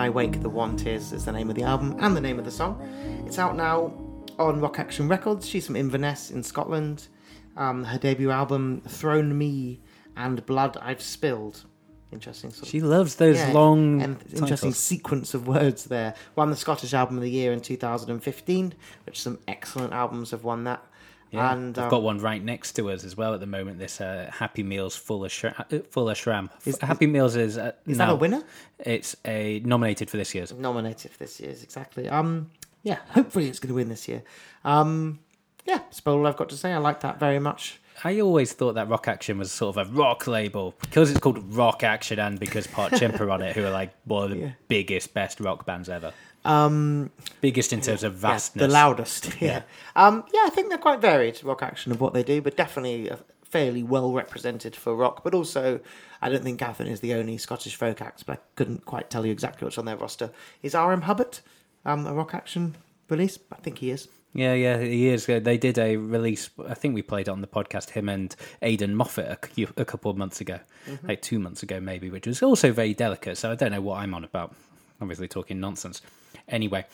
I 0.00 0.08
Wake, 0.08 0.40
The 0.40 0.48
Want 0.48 0.86
Is, 0.86 1.12
is 1.12 1.26
the 1.26 1.32
name 1.32 1.50
of 1.50 1.56
the 1.56 1.62
album 1.62 1.94
and 2.00 2.16
the 2.16 2.22
name 2.22 2.38
of 2.38 2.46
the 2.46 2.50
song. 2.50 2.80
It's 3.26 3.38
out 3.38 3.54
now 3.54 3.92
on 4.38 4.58
Rock 4.58 4.78
Action 4.78 5.08
Records. 5.08 5.46
She's 5.46 5.66
from 5.66 5.76
Inverness 5.76 6.30
in 6.30 6.42
Scotland. 6.42 7.08
Um, 7.54 7.84
her 7.84 7.98
debut 7.98 8.30
album, 8.30 8.80
Thrown 8.88 9.36
Me 9.36 9.82
and 10.16 10.46
Blood 10.46 10.78
I've 10.80 11.02
Spilled. 11.02 11.66
Interesting. 12.12 12.48
Sort 12.48 12.62
of 12.62 12.68
She 12.70 12.80
loves 12.80 13.16
those 13.16 13.36
yeah, 13.36 13.52
long 13.52 14.00
and 14.00 14.16
interesting 14.32 14.70
titles. 14.70 14.78
sequence 14.78 15.34
of 15.34 15.46
words 15.46 15.84
there. 15.84 16.14
Won 16.34 16.48
the 16.48 16.56
Scottish 16.56 16.94
Album 16.94 17.18
of 17.18 17.22
the 17.22 17.30
Year 17.30 17.52
in 17.52 17.60
2015, 17.60 18.72
which 19.04 19.20
some 19.20 19.38
excellent 19.46 19.92
albums 19.92 20.30
have 20.30 20.44
won 20.44 20.64
that. 20.64 20.82
Yeah, 21.30 21.52
and 21.52 21.78
I've 21.78 21.84
um, 21.84 21.90
got 21.90 22.02
one 22.02 22.18
right 22.18 22.42
next 22.42 22.72
to 22.72 22.90
us 22.90 23.04
as 23.04 23.16
well 23.16 23.34
at 23.34 23.40
the 23.40 23.46
moment. 23.46 23.78
This 23.78 24.00
uh, 24.00 24.30
Happy 24.32 24.62
Meals 24.62 24.96
full 24.96 25.24
of 25.24 25.30
shra- 25.30 25.54
uh, 25.72 25.78
full 25.90 26.08
of 26.10 26.16
shram. 26.16 26.50
Is- 26.64 26.78
Happy 26.80 27.06
Meals 27.06 27.36
is 27.36 27.56
uh, 27.56 27.72
Is 27.86 27.98
that 27.98 28.10
a 28.10 28.14
winner? 28.14 28.42
It's 28.80 29.16
a 29.24 29.60
nominated 29.64 30.10
for 30.10 30.16
this 30.16 30.34
year's. 30.34 30.52
nominated 30.52 31.12
for 31.12 31.18
this 31.18 31.38
year's 31.40 31.62
exactly. 31.62 32.08
Um, 32.08 32.50
yeah, 32.82 32.98
hopefully 33.10 33.48
it's 33.48 33.58
going 33.60 33.68
to 33.68 33.74
win 33.74 33.88
this 33.88 34.08
year. 34.08 34.22
Um, 34.64 35.20
yeah, 35.66 35.78
that's 35.78 36.00
all 36.06 36.26
I've 36.26 36.36
got 36.36 36.48
to 36.48 36.56
say. 36.56 36.72
I 36.72 36.78
like 36.78 37.00
that 37.00 37.20
very 37.20 37.38
much. 37.38 37.78
I 38.02 38.18
always 38.20 38.54
thought 38.54 38.76
that 38.76 38.88
Rock 38.88 39.08
Action 39.08 39.36
was 39.36 39.52
sort 39.52 39.76
of 39.76 39.86
a 39.86 39.92
rock 39.92 40.26
label 40.26 40.74
because 40.80 41.10
it's 41.10 41.20
called 41.20 41.54
Rock 41.54 41.84
Action 41.84 42.18
and 42.18 42.40
because 42.40 42.66
Pot 42.66 42.92
Chimper 42.92 43.30
on 43.30 43.42
it, 43.42 43.54
who 43.54 43.62
are 43.66 43.70
like 43.70 43.92
one 44.06 44.24
of 44.24 44.30
the 44.30 44.36
Yeah. 44.46 44.50
biggest, 44.68 45.12
best 45.12 45.38
rock 45.38 45.66
bands 45.66 45.90
ever. 45.90 46.12
Um, 46.44 47.10
Biggest 47.40 47.72
in 47.72 47.80
terms 47.80 48.02
of 48.02 48.14
yeah, 48.14 48.20
vastness. 48.20 48.66
the 48.66 48.72
loudest. 48.72 49.30
Yeah. 49.40 49.62
Um, 49.96 50.24
yeah, 50.32 50.42
I 50.44 50.50
think 50.50 50.68
they're 50.68 50.78
quite 50.78 51.00
varied 51.00 51.42
rock 51.44 51.62
action 51.62 51.92
of 51.92 52.00
what 52.00 52.14
they 52.14 52.22
do, 52.22 52.40
but 52.40 52.56
definitely 52.56 53.10
uh, 53.10 53.16
fairly 53.44 53.82
well 53.82 54.12
represented 54.12 54.74
for 54.76 54.94
rock. 54.94 55.22
But 55.22 55.34
also, 55.34 55.80
I 56.22 56.28
don't 56.28 56.42
think 56.42 56.60
Kathryn 56.60 56.88
is 56.88 57.00
the 57.00 57.14
only 57.14 57.36
Scottish 57.38 57.76
folk 57.76 58.00
act, 58.00 58.24
but 58.26 58.38
I 58.38 58.40
couldn't 58.56 58.86
quite 58.86 59.10
tell 59.10 59.26
you 59.26 59.32
exactly 59.32 59.66
what's 59.66 59.78
on 59.78 59.84
their 59.84 59.96
roster. 59.96 60.30
Is 60.62 60.74
R.M. 60.74 61.02
Hubbert 61.02 61.40
um, 61.84 62.06
a 62.06 62.14
rock 62.14 62.34
action 62.34 62.76
release? 63.08 63.38
I 63.52 63.56
think 63.56 63.78
he 63.78 63.90
is. 63.90 64.08
Yeah, 64.32 64.54
yeah, 64.54 64.78
years 64.78 65.24
ago 65.24 65.40
they 65.40 65.58
did 65.58 65.76
a 65.76 65.96
release. 65.96 66.50
I 66.64 66.74
think 66.74 66.94
we 66.94 67.02
played 67.02 67.26
it 67.26 67.30
on 67.30 67.40
the 67.40 67.48
podcast. 67.48 67.90
Him 67.90 68.08
and 68.08 68.34
Aidan 68.62 68.94
Moffat 68.94 69.26
a, 69.58 69.66
a 69.80 69.84
couple 69.84 70.08
of 70.10 70.16
months 70.16 70.40
ago, 70.40 70.60
like 71.02 71.20
two 71.20 71.40
months 71.40 71.64
ago 71.64 71.80
maybe, 71.80 72.10
which 72.10 72.28
was 72.28 72.40
also 72.40 72.70
very 72.72 72.94
delicate. 72.94 73.38
So 73.38 73.50
I 73.50 73.56
don't 73.56 73.72
know 73.72 73.80
what 73.80 73.98
I'm 73.98 74.14
on 74.14 74.22
about. 74.22 74.54
Obviously 75.00 75.26
talking 75.26 75.58
nonsense. 75.58 76.00
Anyway, 76.48 76.84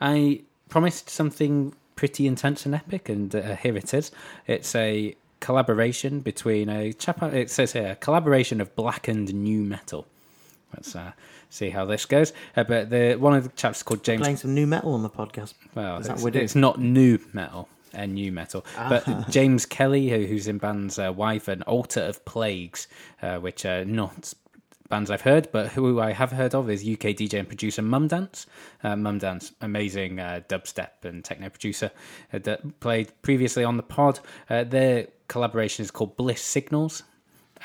I 0.00 0.40
promised 0.68 1.08
something 1.10 1.74
pretty 1.96 2.26
intense 2.26 2.66
and 2.66 2.74
epic, 2.74 3.08
and 3.08 3.34
uh, 3.34 3.56
here 3.56 3.76
it 3.76 3.94
is. 3.94 4.10
It's 4.46 4.74
a 4.74 5.14
collaboration 5.40 6.20
between 6.20 6.68
a 6.68 6.92
chap. 6.92 7.22
It 7.22 7.50
says 7.50 7.72
here 7.72 7.92
a 7.92 7.94
collaboration 7.96 8.60
of 8.60 8.74
black 8.76 9.08
and 9.08 9.32
new 9.32 9.62
metal. 9.62 10.06
Let's 10.74 10.96
uh, 10.96 11.12
see 11.50 11.70
how 11.70 11.84
this 11.84 12.04
goes. 12.04 12.32
Uh, 12.56 12.64
but 12.64 12.90
the 12.90 13.14
one 13.14 13.34
of 13.34 13.44
the 13.44 13.50
chaps 13.50 13.82
called 13.82 14.02
James 14.02 14.22
Playing 14.22 14.36
some 14.38 14.54
new 14.54 14.66
metal 14.66 14.94
on 14.94 15.02
the 15.02 15.10
podcast. 15.10 15.54
well, 15.74 15.98
Is 15.98 16.06
that 16.08 16.14
it's, 16.14 16.22
what 16.22 16.34
it's 16.34 16.54
not 16.56 16.80
new 16.80 17.18
metal 17.32 17.68
and 17.92 18.14
new 18.14 18.32
metal, 18.32 18.64
Ah. 18.76 18.88
but 18.88 19.30
James 19.30 19.64
Kelly, 19.66 20.08
who, 20.10 20.26
who's 20.26 20.48
in 20.48 20.58
bands 20.58 20.98
uh, 20.98 21.12
Wife 21.12 21.46
and 21.46 21.62
Altar 21.62 22.00
of 22.00 22.24
Plagues, 22.24 22.88
uh, 23.22 23.38
which 23.38 23.64
are 23.64 23.84
not 23.84 24.34
bands 24.88 25.10
I've 25.10 25.22
heard, 25.22 25.48
but 25.52 25.72
who 25.72 26.00
I 26.00 26.12
have 26.12 26.32
heard 26.32 26.54
of 26.54 26.70
is 26.70 26.82
UK 26.82 27.14
DJ 27.16 27.38
and 27.38 27.48
producer 27.48 27.82
Mumdance. 27.82 28.46
Uh, 28.82 28.94
Mumdance, 28.94 29.52
amazing 29.60 30.20
uh, 30.20 30.40
dubstep 30.48 31.04
and 31.04 31.24
techno 31.24 31.48
producer 31.48 31.90
uh, 32.32 32.38
that 32.40 32.80
played 32.80 33.10
previously 33.22 33.64
on 33.64 33.76
the 33.76 33.82
pod. 33.82 34.20
Uh, 34.48 34.64
their 34.64 35.08
collaboration 35.28 35.84
is 35.84 35.90
called 35.90 36.16
Bliss 36.16 36.42
Signals. 36.42 37.02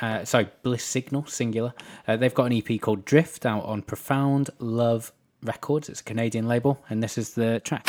Uh, 0.01 0.23
sorry, 0.23 0.49
Bliss 0.63 0.83
Signal, 0.83 1.25
singular. 1.25 1.73
Uh, 2.07 2.15
they've 2.15 2.33
got 2.33 2.51
an 2.51 2.53
EP 2.53 2.79
called 2.79 3.03
Drift 3.05 3.45
out 3.45 3.65
on 3.65 3.81
Profound 3.81 4.49
Love 4.59 5.11
Records. 5.43 5.89
It's 5.89 6.01
a 6.01 6.03
Canadian 6.03 6.47
label, 6.47 6.83
and 6.89 7.03
this 7.03 7.17
is 7.17 7.33
the 7.33 7.59
track. 7.59 7.85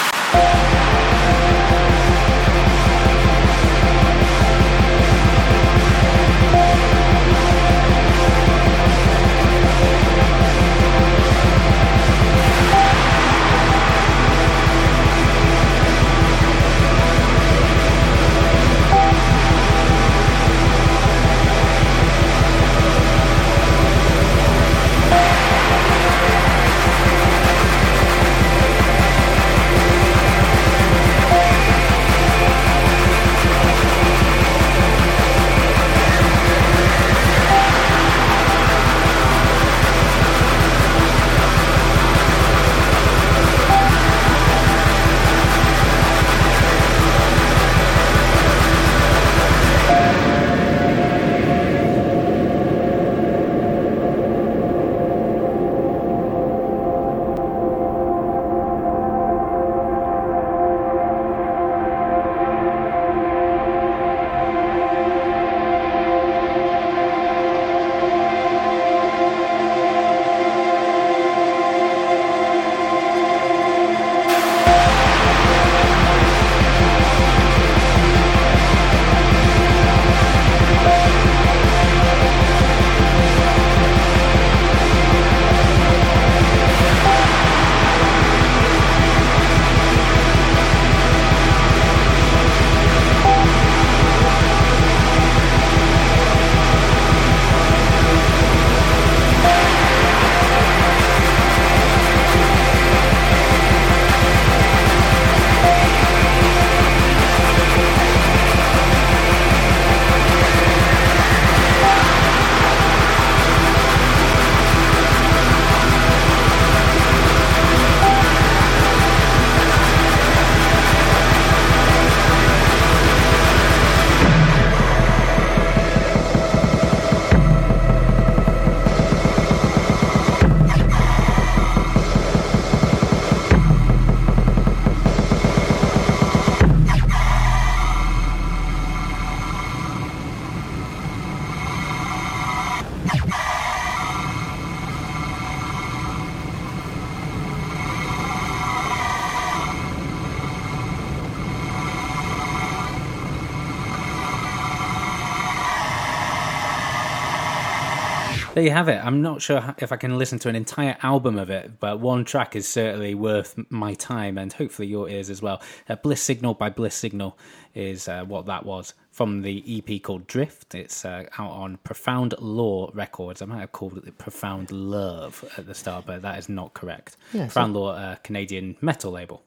There 158.60 158.66
you 158.66 158.74
have 158.74 158.90
it. 158.90 159.02
I'm 159.02 159.22
not 159.22 159.40
sure 159.40 159.74
if 159.78 159.90
I 159.90 159.96
can 159.96 160.18
listen 160.18 160.38
to 160.40 160.50
an 160.50 160.54
entire 160.54 160.94
album 161.02 161.38
of 161.38 161.48
it, 161.48 161.80
but 161.80 161.98
one 161.98 162.26
track 162.26 162.54
is 162.54 162.68
certainly 162.68 163.14
worth 163.14 163.58
my 163.70 163.94
time 163.94 164.36
and 164.36 164.52
hopefully 164.52 164.86
your 164.86 165.08
ears 165.08 165.30
as 165.30 165.40
well. 165.40 165.62
Uh, 165.88 165.96
Bliss 165.96 166.22
Signal 166.22 166.52
by 166.52 166.68
Bliss 166.68 166.94
Signal 166.94 167.38
is 167.74 168.06
uh, 168.06 168.22
what 168.26 168.44
that 168.44 168.66
was 168.66 168.92
from 169.12 169.40
the 169.40 169.64
EP 169.66 170.02
called 170.02 170.26
Drift. 170.26 170.74
It's 170.74 171.06
uh, 171.06 171.24
out 171.38 171.52
on 171.52 171.78
Profound 171.84 172.34
Lore 172.38 172.90
Records. 172.92 173.40
I 173.40 173.46
might 173.46 173.60
have 173.60 173.72
called 173.72 173.96
it 173.96 174.18
Profound 174.18 174.70
Love 174.70 175.42
at 175.56 175.66
the 175.66 175.74
start, 175.74 176.04
but 176.04 176.20
that 176.20 176.38
is 176.38 176.50
not 176.50 176.74
correct. 176.74 177.16
Yeah, 177.32 177.44
so- 177.44 177.54
Profound 177.54 177.72
Lore, 177.72 177.94
uh, 177.94 178.16
Canadian 178.22 178.76
metal 178.82 179.10
label. 179.10 179.42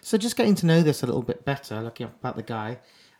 So 0.00 0.18
just 0.18 0.34
getting 0.34 0.56
to 0.56 0.66
know 0.66 0.82
this 0.82 1.04
a 1.04 1.06
little 1.06 1.22
bit 1.22 1.44
better, 1.44 1.80
looking 1.82 2.06
up 2.06 2.18
about 2.18 2.34
the 2.34 2.42
guy. 2.42 2.78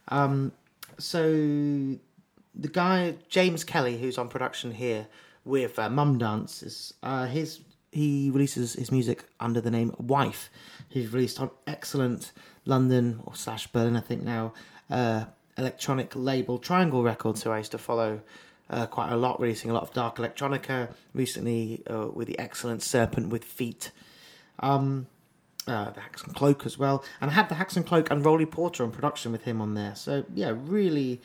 Um, 0.08 0.50
so 0.98 1.30
the 1.32 2.68
guy 2.72 3.14
James 3.28 3.62
Kelly, 3.62 3.96
who's 3.98 4.18
on 4.18 4.28
production 4.28 4.72
here 4.72 5.06
with 5.46 5.78
uh, 5.78 5.88
Mumdance, 5.88 6.62
is 6.62 6.94
uh, 7.02 7.26
his 7.26 7.60
he 7.92 8.30
releases 8.30 8.74
his 8.74 8.92
music 8.92 9.24
under 9.40 9.60
the 9.60 9.70
name 9.70 9.94
Wife. 9.98 10.50
He's 10.88 11.12
released 11.12 11.40
on 11.40 11.50
excellent 11.66 12.32
London 12.66 13.20
or 13.24 13.34
slash 13.34 13.68
Berlin, 13.68 13.96
I 13.96 14.00
think 14.00 14.22
now, 14.22 14.52
uh, 14.90 15.24
electronic 15.56 16.14
label 16.14 16.58
Triangle 16.58 17.02
Records, 17.02 17.42
who 17.42 17.50
I 17.50 17.58
used 17.58 17.72
to 17.72 17.78
follow. 17.78 18.20
Uh, 18.68 18.84
quite 18.84 19.12
a 19.12 19.16
lot, 19.16 19.40
releasing 19.40 19.70
a 19.70 19.72
lot 19.72 19.84
of 19.84 19.92
dark 19.92 20.16
electronica 20.16 20.92
recently 21.14 21.84
uh, 21.88 22.08
with 22.12 22.26
the 22.26 22.36
excellent 22.36 22.82
Serpent 22.82 23.28
with 23.28 23.44
Feet 23.44 23.92
um, 24.58 25.06
uh, 25.66 25.90
the 25.90 26.00
Haxan 26.00 26.34
Cloak 26.34 26.64
as 26.66 26.78
well. 26.78 27.04
And 27.20 27.30
I 27.30 27.34
had 27.34 27.48
the 27.48 27.56
Haxan 27.56 27.84
Cloak 27.86 28.10
and 28.10 28.24
Roly 28.24 28.46
Porter 28.46 28.84
on 28.84 28.90
production 28.90 29.32
with 29.32 29.42
him 29.42 29.60
on 29.60 29.74
there. 29.74 29.94
So, 29.94 30.24
yeah, 30.34 30.52
really 30.54 31.20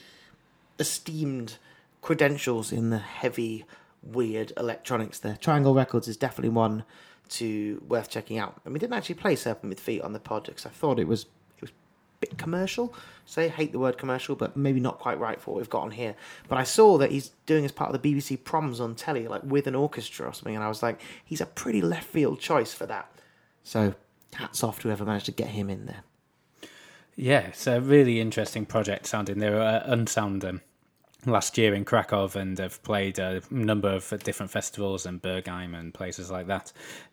esteemed 0.79 1.57
credentials 2.01 2.71
in 2.71 2.89
the 2.89 2.97
heavy, 2.97 3.65
weird 4.03 4.51
electronics 4.57 5.19
there. 5.19 5.37
Triangle 5.37 5.73
Records 5.73 6.07
is 6.07 6.17
definitely 6.17 6.49
one 6.49 6.83
to 7.29 7.81
worth 7.87 8.09
checking 8.09 8.37
out. 8.37 8.59
And 8.65 8.73
we 8.73 8.79
didn't 8.79 8.93
actually 8.93 9.15
play 9.15 9.35
Serpent 9.35 9.69
with 9.69 9.79
Feet 9.79 10.01
on 10.01 10.13
the 10.13 10.19
pod 10.19 10.45
because 10.45 10.65
I 10.65 10.69
thought 10.69 10.99
it 10.99 11.07
was 11.07 11.23
it 11.57 11.61
was 11.61 11.69
a 11.69 11.73
bit 12.19 12.37
commercial. 12.37 12.93
Say, 13.25 13.47
hate 13.47 13.71
the 13.71 13.79
word 13.79 13.97
commercial, 13.97 14.35
but 14.35 14.57
maybe 14.57 14.79
not 14.79 14.99
quite 14.99 15.19
right 15.19 15.39
for 15.39 15.51
what 15.51 15.57
we've 15.57 15.69
got 15.69 15.83
on 15.83 15.91
here. 15.91 16.15
But 16.49 16.57
I 16.57 16.63
saw 16.63 16.97
that 16.97 17.11
he's 17.11 17.31
doing 17.45 17.63
as 17.63 17.71
part 17.71 17.93
of 17.93 18.01
the 18.01 18.13
BBC 18.13 18.43
proms 18.43 18.79
on 18.79 18.95
telly, 18.95 19.27
like 19.27 19.43
with 19.43 19.67
an 19.67 19.75
orchestra 19.75 20.27
or 20.27 20.33
something, 20.33 20.55
and 20.55 20.63
I 20.63 20.67
was 20.67 20.83
like, 20.83 20.99
he's 21.23 21.41
a 21.41 21.45
pretty 21.45 21.81
left 21.81 22.07
field 22.07 22.39
choice 22.39 22.73
for 22.73 22.85
that. 22.87 23.09
So 23.63 23.95
hats 24.33 24.63
off 24.63 24.79
to 24.79 24.87
whoever 24.87 25.05
managed 25.05 25.27
to 25.27 25.31
get 25.31 25.49
him 25.49 25.69
in 25.69 25.85
there. 25.85 26.03
Yeah, 27.15 27.39
it's 27.39 27.67
a 27.67 27.79
really 27.79 28.19
interesting 28.19 28.65
project 28.65 29.05
sounding. 29.05 29.39
They 29.39 29.49
were 29.49 29.61
uh, 29.61 29.83
Unsound 29.85 30.43
last 31.25 31.57
year 31.57 31.73
in 31.73 31.85
Krakow 31.85 32.29
and 32.35 32.57
have 32.57 32.81
played 32.83 33.19
a 33.19 33.41
number 33.49 33.89
of 33.89 34.09
different 34.23 34.51
festivals 34.51 35.05
and 35.05 35.21
Berghain 35.21 35.77
and 35.77 35.93
places 35.93 36.31
like 36.31 36.47
that. 36.47 36.71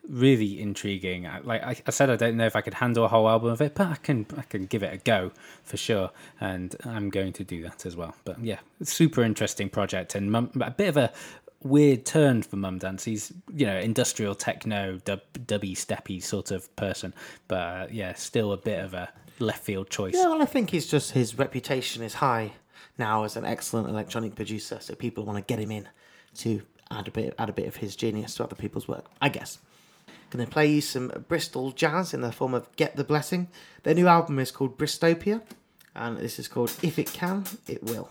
Really 0.09 0.61
intriguing. 0.61 1.29
Like 1.45 1.83
I, 1.87 1.91
said, 1.91 2.11
I 2.11 2.17
don't 2.17 2.37
know 2.37 2.47
if 2.47 2.57
I 2.57 2.61
could 2.61 2.75
handle 2.75 3.05
a 3.05 3.09
whole 3.09 3.29
album 3.29 3.51
of 3.51 3.61
it, 3.61 3.75
but 3.75 3.89
I 3.89 3.97
can 3.97 4.27
I 4.37 4.43
can 4.43 4.67
give 4.67 4.83
it 4.83 4.95
a 4.95 4.99
go 4.99 5.33
for 5.63 5.77
sure, 5.77 6.11
and 6.41 6.75
I'm 6.85 7.11
going 7.11 7.33
to 7.35 7.45
do 7.45 7.63
that 7.63 7.85
as 7.85 7.97
well. 7.97 8.15
But 8.25 8.43
yeah, 8.43 8.61
super 8.83 9.23
interesting 9.23 9.69
project 9.69 10.15
and 10.15 10.35
a 10.35 10.71
bit 10.71 10.89
of 10.89 10.97
a 10.97 11.13
weird 11.63 12.07
turn 12.07 12.43
for 12.43 12.57
Mumdance. 12.57 13.05
He's 13.05 13.33
you 13.53 13.67
know 13.67 13.79
industrial 13.79 14.35
techno, 14.35 14.99
dub, 15.05 15.21
dubby, 15.35 15.73
steppy 15.73 16.23
sort 16.23 16.51
of 16.51 16.75
person, 16.77 17.13
but 17.47 17.57
uh, 17.57 17.87
yeah, 17.91 18.15
still 18.15 18.53
a 18.53 18.57
bit 18.57 18.83
of 18.83 18.95
a 18.95 19.11
left 19.39 19.65
field 19.65 19.91
choice. 19.91 20.15
Yeah, 20.15 20.29
well, 20.29 20.43
I 20.43 20.47
think 20.47 20.71
he's 20.71 20.87
just 20.87 21.13
his 21.13 21.39
reputation 21.39 22.03
is 22.03 22.15
high 22.15 22.53
now 22.99 23.25
as 23.25 23.37
an 23.37 23.45
excellent 23.45 23.89
electronic 23.89 24.35
producer, 24.35 24.79
so 24.81 24.95
people 24.95 25.25
want 25.25 25.39
to 25.39 25.43
get 25.55 25.63
him 25.63 25.71
in 25.71 25.89
to 26.37 26.63
add 26.91 27.09
a 27.09 27.11
bit 27.11 27.35
add 27.39 27.49
a 27.49 27.53
bit 27.53 27.67
of 27.67 27.77
his 27.77 27.97
genius 27.97 28.35
to 28.37 28.45
other 28.45 28.57
people's 28.57 28.89
work. 28.89 29.07
I 29.21 29.29
guess. 29.29 29.59
Going 30.31 30.45
to 30.45 30.51
play 30.51 30.67
you 30.67 30.83
some 30.83 31.25
Bristol 31.27 31.71
jazz 31.73 32.13
in 32.13 32.21
the 32.21 32.33
form 32.33 32.53
of 32.53 32.75
Get 32.77 32.97
the 32.97 33.05
Blessing. 33.05 33.49
Their 33.83 33.95
new 33.95 34.09
album 34.09 34.39
is 34.39 34.51
called 34.51 34.77
Bristopia, 34.77 35.41
and 35.95 36.19
this 36.19 36.39
is 36.39 36.49
called 36.49 36.71
If 36.83 36.99
It 36.99 37.13
Can, 37.15 37.45
It 37.67 37.83
Will. 37.83 38.11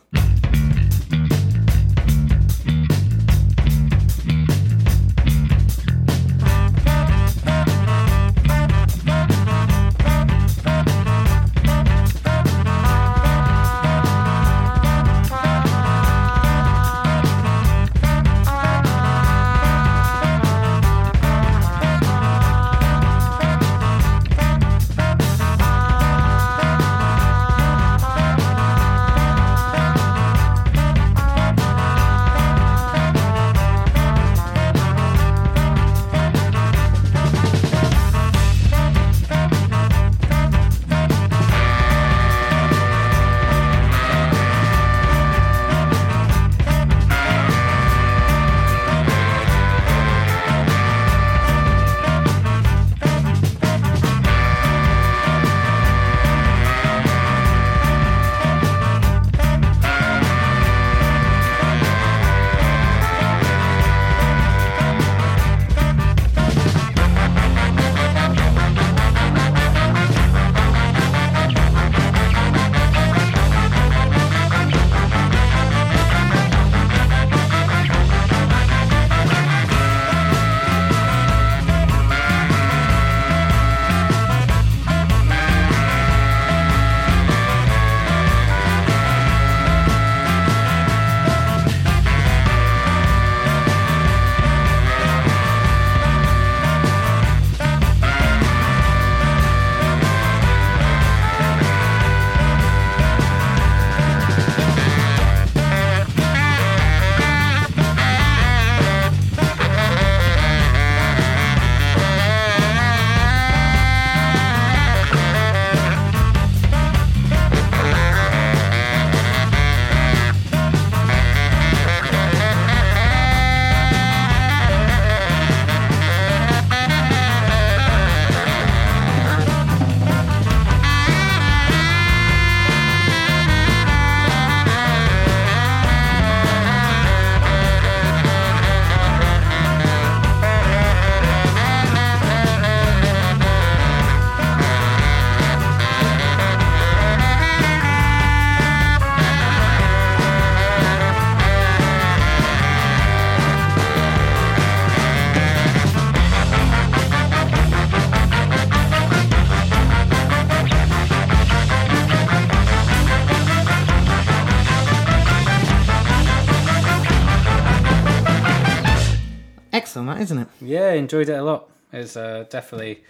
On 169.98 170.06
that, 170.08 170.22
isn't 170.22 170.38
it? 170.38 170.48
Yeah, 170.62 170.92
enjoyed 170.94 171.30
it 171.30 171.34
a 171.34 171.44
lot. 171.44 171.70
It's 171.92 172.16
uh, 172.16 172.46
definitely, 172.50 173.04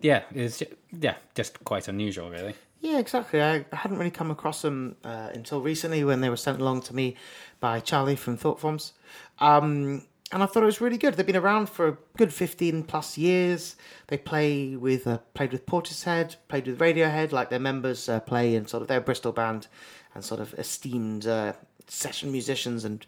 yeah, 0.00 0.22
it's 0.34 0.62
yeah, 0.98 1.16
just 1.34 1.62
quite 1.64 1.88
unusual, 1.88 2.30
really. 2.30 2.54
Yeah, 2.80 2.98
exactly. 2.98 3.42
I 3.42 3.64
hadn't 3.72 3.98
really 3.98 4.10
come 4.10 4.30
across 4.30 4.62
them 4.62 4.96
uh, 5.04 5.28
until 5.34 5.60
recently 5.60 6.02
when 6.02 6.22
they 6.22 6.30
were 6.30 6.36
sent 6.36 6.60
along 6.60 6.82
to 6.82 6.96
me 6.96 7.16
by 7.60 7.80
Charlie 7.80 8.16
from 8.16 8.36
Thought 8.38 8.58
Forms. 8.58 8.94
Um, 9.38 10.06
and 10.32 10.42
I 10.42 10.46
thought 10.46 10.62
it 10.62 10.66
was 10.66 10.80
really 10.80 10.96
good. 10.96 11.14
They've 11.14 11.26
been 11.26 11.36
around 11.36 11.68
for 11.68 11.88
a 11.88 11.96
good 12.16 12.32
15 12.32 12.84
plus 12.84 13.18
years. 13.18 13.76
They 14.06 14.16
play 14.16 14.76
with, 14.76 15.06
uh, 15.06 15.18
played 15.34 15.52
with 15.52 15.66
Portishead, 15.66 16.36
played 16.48 16.66
with 16.66 16.78
Radiohead, 16.78 17.32
like 17.32 17.50
their 17.50 17.58
members 17.58 18.08
uh, 18.08 18.20
play 18.20 18.54
in 18.54 18.66
sort 18.66 18.82
of 18.82 18.88
their 18.88 19.00
Bristol 19.00 19.32
band 19.32 19.66
and 20.14 20.24
sort 20.24 20.40
of 20.40 20.54
esteemed 20.54 21.26
uh, 21.26 21.52
session 21.88 22.30
musicians 22.32 22.84
and 22.84 23.04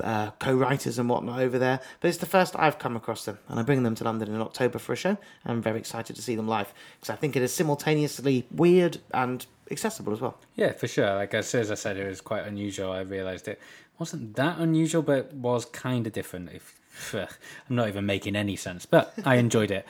uh, 0.00 0.30
co-writers 0.32 0.98
and 0.98 1.08
whatnot 1.08 1.40
over 1.40 1.58
there. 1.58 1.80
But 2.00 2.08
it's 2.08 2.18
the 2.18 2.26
first 2.26 2.56
I've 2.56 2.78
come 2.78 2.96
across 2.96 3.24
them, 3.24 3.38
and 3.48 3.58
I 3.58 3.62
bring 3.62 3.82
them 3.82 3.94
to 3.96 4.04
London 4.04 4.34
in 4.34 4.40
October 4.40 4.78
for 4.78 4.92
a 4.92 4.96
show. 4.96 5.16
I'm 5.44 5.62
very 5.62 5.78
excited 5.78 6.16
to 6.16 6.22
see 6.22 6.34
them 6.34 6.48
live 6.48 6.72
because 7.00 7.10
I 7.10 7.16
think 7.16 7.36
it 7.36 7.42
is 7.42 7.52
simultaneously 7.52 8.46
weird 8.50 8.98
and 9.12 9.44
accessible 9.70 10.12
as 10.12 10.20
well. 10.20 10.38
Yeah, 10.56 10.72
for 10.72 10.88
sure. 10.88 11.14
Like 11.14 11.34
as 11.34 11.48
soon 11.48 11.60
as 11.60 11.70
I 11.70 11.74
said 11.74 11.96
it 11.96 12.08
was 12.08 12.20
quite 12.20 12.44
unusual, 12.46 12.92
I 12.92 13.00
realised 13.00 13.48
it 13.48 13.60
wasn't 13.98 14.36
that 14.36 14.58
unusual, 14.58 15.02
but 15.02 15.32
was 15.32 15.64
kind 15.64 16.06
of 16.06 16.12
different. 16.12 16.50
If 16.52 16.80
I'm 17.14 17.76
not 17.76 17.88
even 17.88 18.06
making 18.06 18.36
any 18.36 18.56
sense, 18.56 18.86
but 18.86 19.14
I 19.24 19.36
enjoyed 19.36 19.70
it 19.70 19.86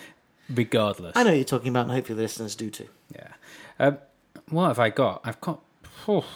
regardless. 0.49 1.17
I 1.17 1.23
know 1.23 1.31
what 1.31 1.37
you're 1.37 1.45
talking 1.45 1.69
about, 1.69 1.87
and 1.87 1.93
hopefully 1.93 2.17
the 2.17 2.23
listeners 2.23 2.55
do 2.55 2.71
too. 2.71 2.88
Yeah. 3.14 3.29
Um, 3.79 3.99
what 4.51 4.69
have 4.69 4.79
I 4.79 4.90
got? 4.90 5.21
I've 5.25 5.40
got. 5.40 5.61
Oh, 6.07 6.27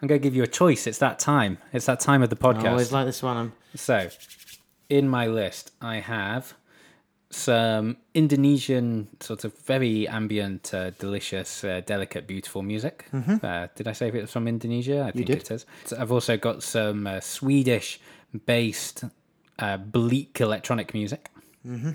I'm 0.00 0.08
going 0.08 0.20
to 0.20 0.22
give 0.22 0.34
you 0.34 0.42
a 0.42 0.48
choice. 0.48 0.86
It's 0.86 0.98
that 0.98 1.18
time. 1.18 1.58
It's 1.72 1.86
that 1.86 2.00
time 2.00 2.22
of 2.22 2.30
the 2.30 2.36
podcast. 2.36 2.64
I 2.64 2.70
always 2.70 2.92
like 2.92 3.06
this 3.06 3.22
one. 3.22 3.36
I'm 3.36 3.52
So, 3.74 4.10
in 4.88 5.08
my 5.08 5.26
list, 5.26 5.72
I 5.80 5.96
have 5.96 6.54
some 7.30 7.96
Indonesian 8.14 9.08
sort 9.20 9.44
of 9.44 9.56
very 9.58 10.08
ambient, 10.08 10.72
uh, 10.72 10.90
delicious, 10.90 11.62
uh, 11.62 11.82
delicate, 11.84 12.26
beautiful 12.26 12.62
music. 12.62 13.06
Uh, 13.12 13.68
did 13.74 13.86
I 13.86 13.92
say 13.92 14.08
it 14.08 14.14
was 14.14 14.30
from 14.30 14.48
Indonesia? 14.48 15.02
I 15.02 15.10
think 15.10 15.28
it 15.28 15.50
is. 15.50 15.66
So 15.84 15.96
I've 15.98 16.12
also 16.12 16.36
got 16.36 16.62
some 16.62 17.06
uh, 17.06 17.20
Swedish-based 17.20 19.04
uh, 19.58 19.76
bleak 19.76 20.40
electronic 20.40 20.94
music, 20.94 21.30
mm-hmm. 21.66 21.90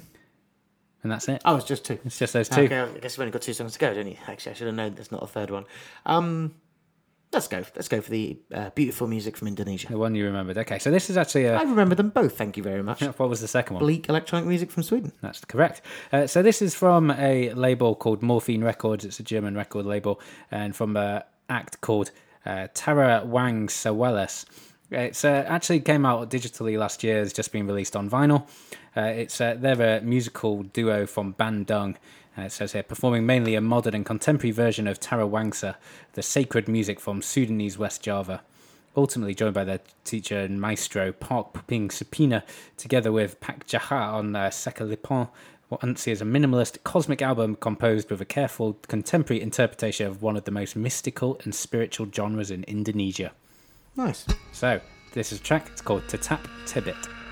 and 1.02 1.12
that's 1.12 1.28
it. 1.30 1.42
Oh, 1.46 1.56
it's 1.56 1.66
just 1.66 1.86
two. 1.86 1.98
It's 2.06 2.20
just 2.20 2.34
those 2.34 2.50
two. 2.50 2.62
Okay, 2.62 2.80
I 2.80 3.00
guess 3.00 3.18
we've 3.18 3.24
only 3.24 3.32
got 3.32 3.42
two 3.42 3.54
songs 3.54 3.74
to 3.74 3.80
go, 3.80 3.94
don't 3.94 4.08
you? 4.08 4.18
Actually, 4.28 4.52
I 4.52 4.56
should 4.56 4.68
have 4.68 4.76
known 4.76 4.94
there's 4.94 5.12
not 5.12 5.24
a 5.24 5.28
third 5.28 5.50
one. 5.50 5.66
Um, 6.06 6.54
let's 7.34 7.48
go. 7.48 7.63
Let's 7.76 7.88
go 7.88 8.02
for 8.02 8.10
the 8.10 8.38
uh, 8.54 8.69
beautiful 8.72 9.08
music 9.08 9.38
from 9.38 9.48
Indonesia. 9.48 9.88
The 9.88 9.98
one 9.98 10.15
you 10.15 10.26
remembered. 10.26 10.58
Okay, 10.58 10.80
so 10.80 10.91
this 10.91 11.10
is 11.10 11.17
actually 11.17 11.46
a. 11.46 11.58
I 11.58 11.63
remember 11.63 11.96
them 11.96 12.10
both. 12.10 12.38
Thank 12.38 12.58
you 12.58 12.63
very 12.63 12.84
much. 12.84 13.02
What 13.17 13.30
was 13.30 13.41
the 13.41 13.48
second 13.48 13.76
one? 13.76 13.84
Bleak 13.84 14.10
electronic 14.10 14.48
music 14.48 14.72
from 14.72 14.84
Sweden. 14.84 15.12
That's 15.22 15.43
correct. 15.46 15.82
Uh, 16.12 16.28
so 16.28 16.41
this 16.41 16.62
is 16.62 16.76
from 16.76 17.12
a 17.12 17.54
label 17.54 17.96
called 17.96 18.22
Morphine 18.22 18.63
Records. 18.63 19.06
It's 19.06 19.19
a 19.19 19.24
German 19.24 19.56
record 19.56 19.86
label, 19.86 20.19
and 20.52 20.76
from 20.76 20.98
an 20.98 21.24
act 21.50 21.82
called 21.82 22.12
uh, 22.46 22.67
Tarawangsawelas. 22.74 24.46
It's 24.91 25.26
uh, 25.26 25.46
actually 25.48 25.80
came 25.80 26.06
out 26.06 26.30
digitally 26.30 26.78
last 26.78 27.04
year. 27.04 27.22
It's 27.22 27.34
just 27.34 27.52
been 27.52 27.65
released 27.65 27.96
on 27.96 28.10
vinyl. 28.10 28.48
Uh, 28.96 29.02
it's 29.02 29.41
uh, 29.41 29.56
they're 29.58 29.97
a 29.97 30.01
musical 30.01 30.64
duo 30.64 31.07
from 31.07 31.34
Bandung. 31.34 31.95
Uh, 32.38 32.43
it 32.43 32.51
says 32.51 32.73
here 32.73 32.84
performing 32.84 33.25
mainly 33.25 33.55
a 33.55 33.61
modern 33.61 33.93
and 33.93 34.05
contemporary 34.05 34.51
version 34.51 34.88
of 34.88 34.99
Tarawangsa, 34.99 35.75
the 36.13 36.23
sacred 36.23 36.67
music 36.67 36.99
from 36.99 37.21
Sundanese 37.21 37.77
West 37.77 38.01
Java 38.01 38.41
ultimately 38.95 39.34
joined 39.34 39.53
by 39.53 39.63
their 39.63 39.79
teacher 40.03 40.39
and 40.39 40.61
maestro 40.61 41.11
Park 41.11 41.53
Puping 41.53 41.89
Supina, 41.89 42.43
together 42.77 43.11
with 43.11 43.39
Pak 43.39 43.67
Jaha 43.67 44.13
on 44.13 44.36
uh, 44.36 44.49
Sekalipon. 44.49 45.29
What 45.69 45.81
Ansi 45.81 46.11
is 46.11 46.21
a 46.21 46.25
minimalist 46.25 46.84
cosmic 46.84 47.21
album 47.21 47.55
composed 47.55 48.11
with 48.11 48.21
a 48.21 48.25
careful 48.25 48.77
contemporary 48.88 49.41
interpretation 49.41 50.05
of 50.05 50.21
one 50.21 50.38
of 50.38 50.43
the 50.43 50.51
most 50.51 50.75
mystical 50.75 51.39
and 51.43 51.55
spiritual 51.55 52.07
genres 52.13 52.51
in 52.51 52.63
Indonesia. 52.65 53.31
Nice. 53.95 54.25
So, 54.51 54.81
this 55.13 55.31
is 55.31 55.39
a 55.39 55.43
track, 55.43 55.69
it's 55.71 55.81
called 55.81 56.03
Tetap 56.07 56.41
Terbit. 56.65 57.22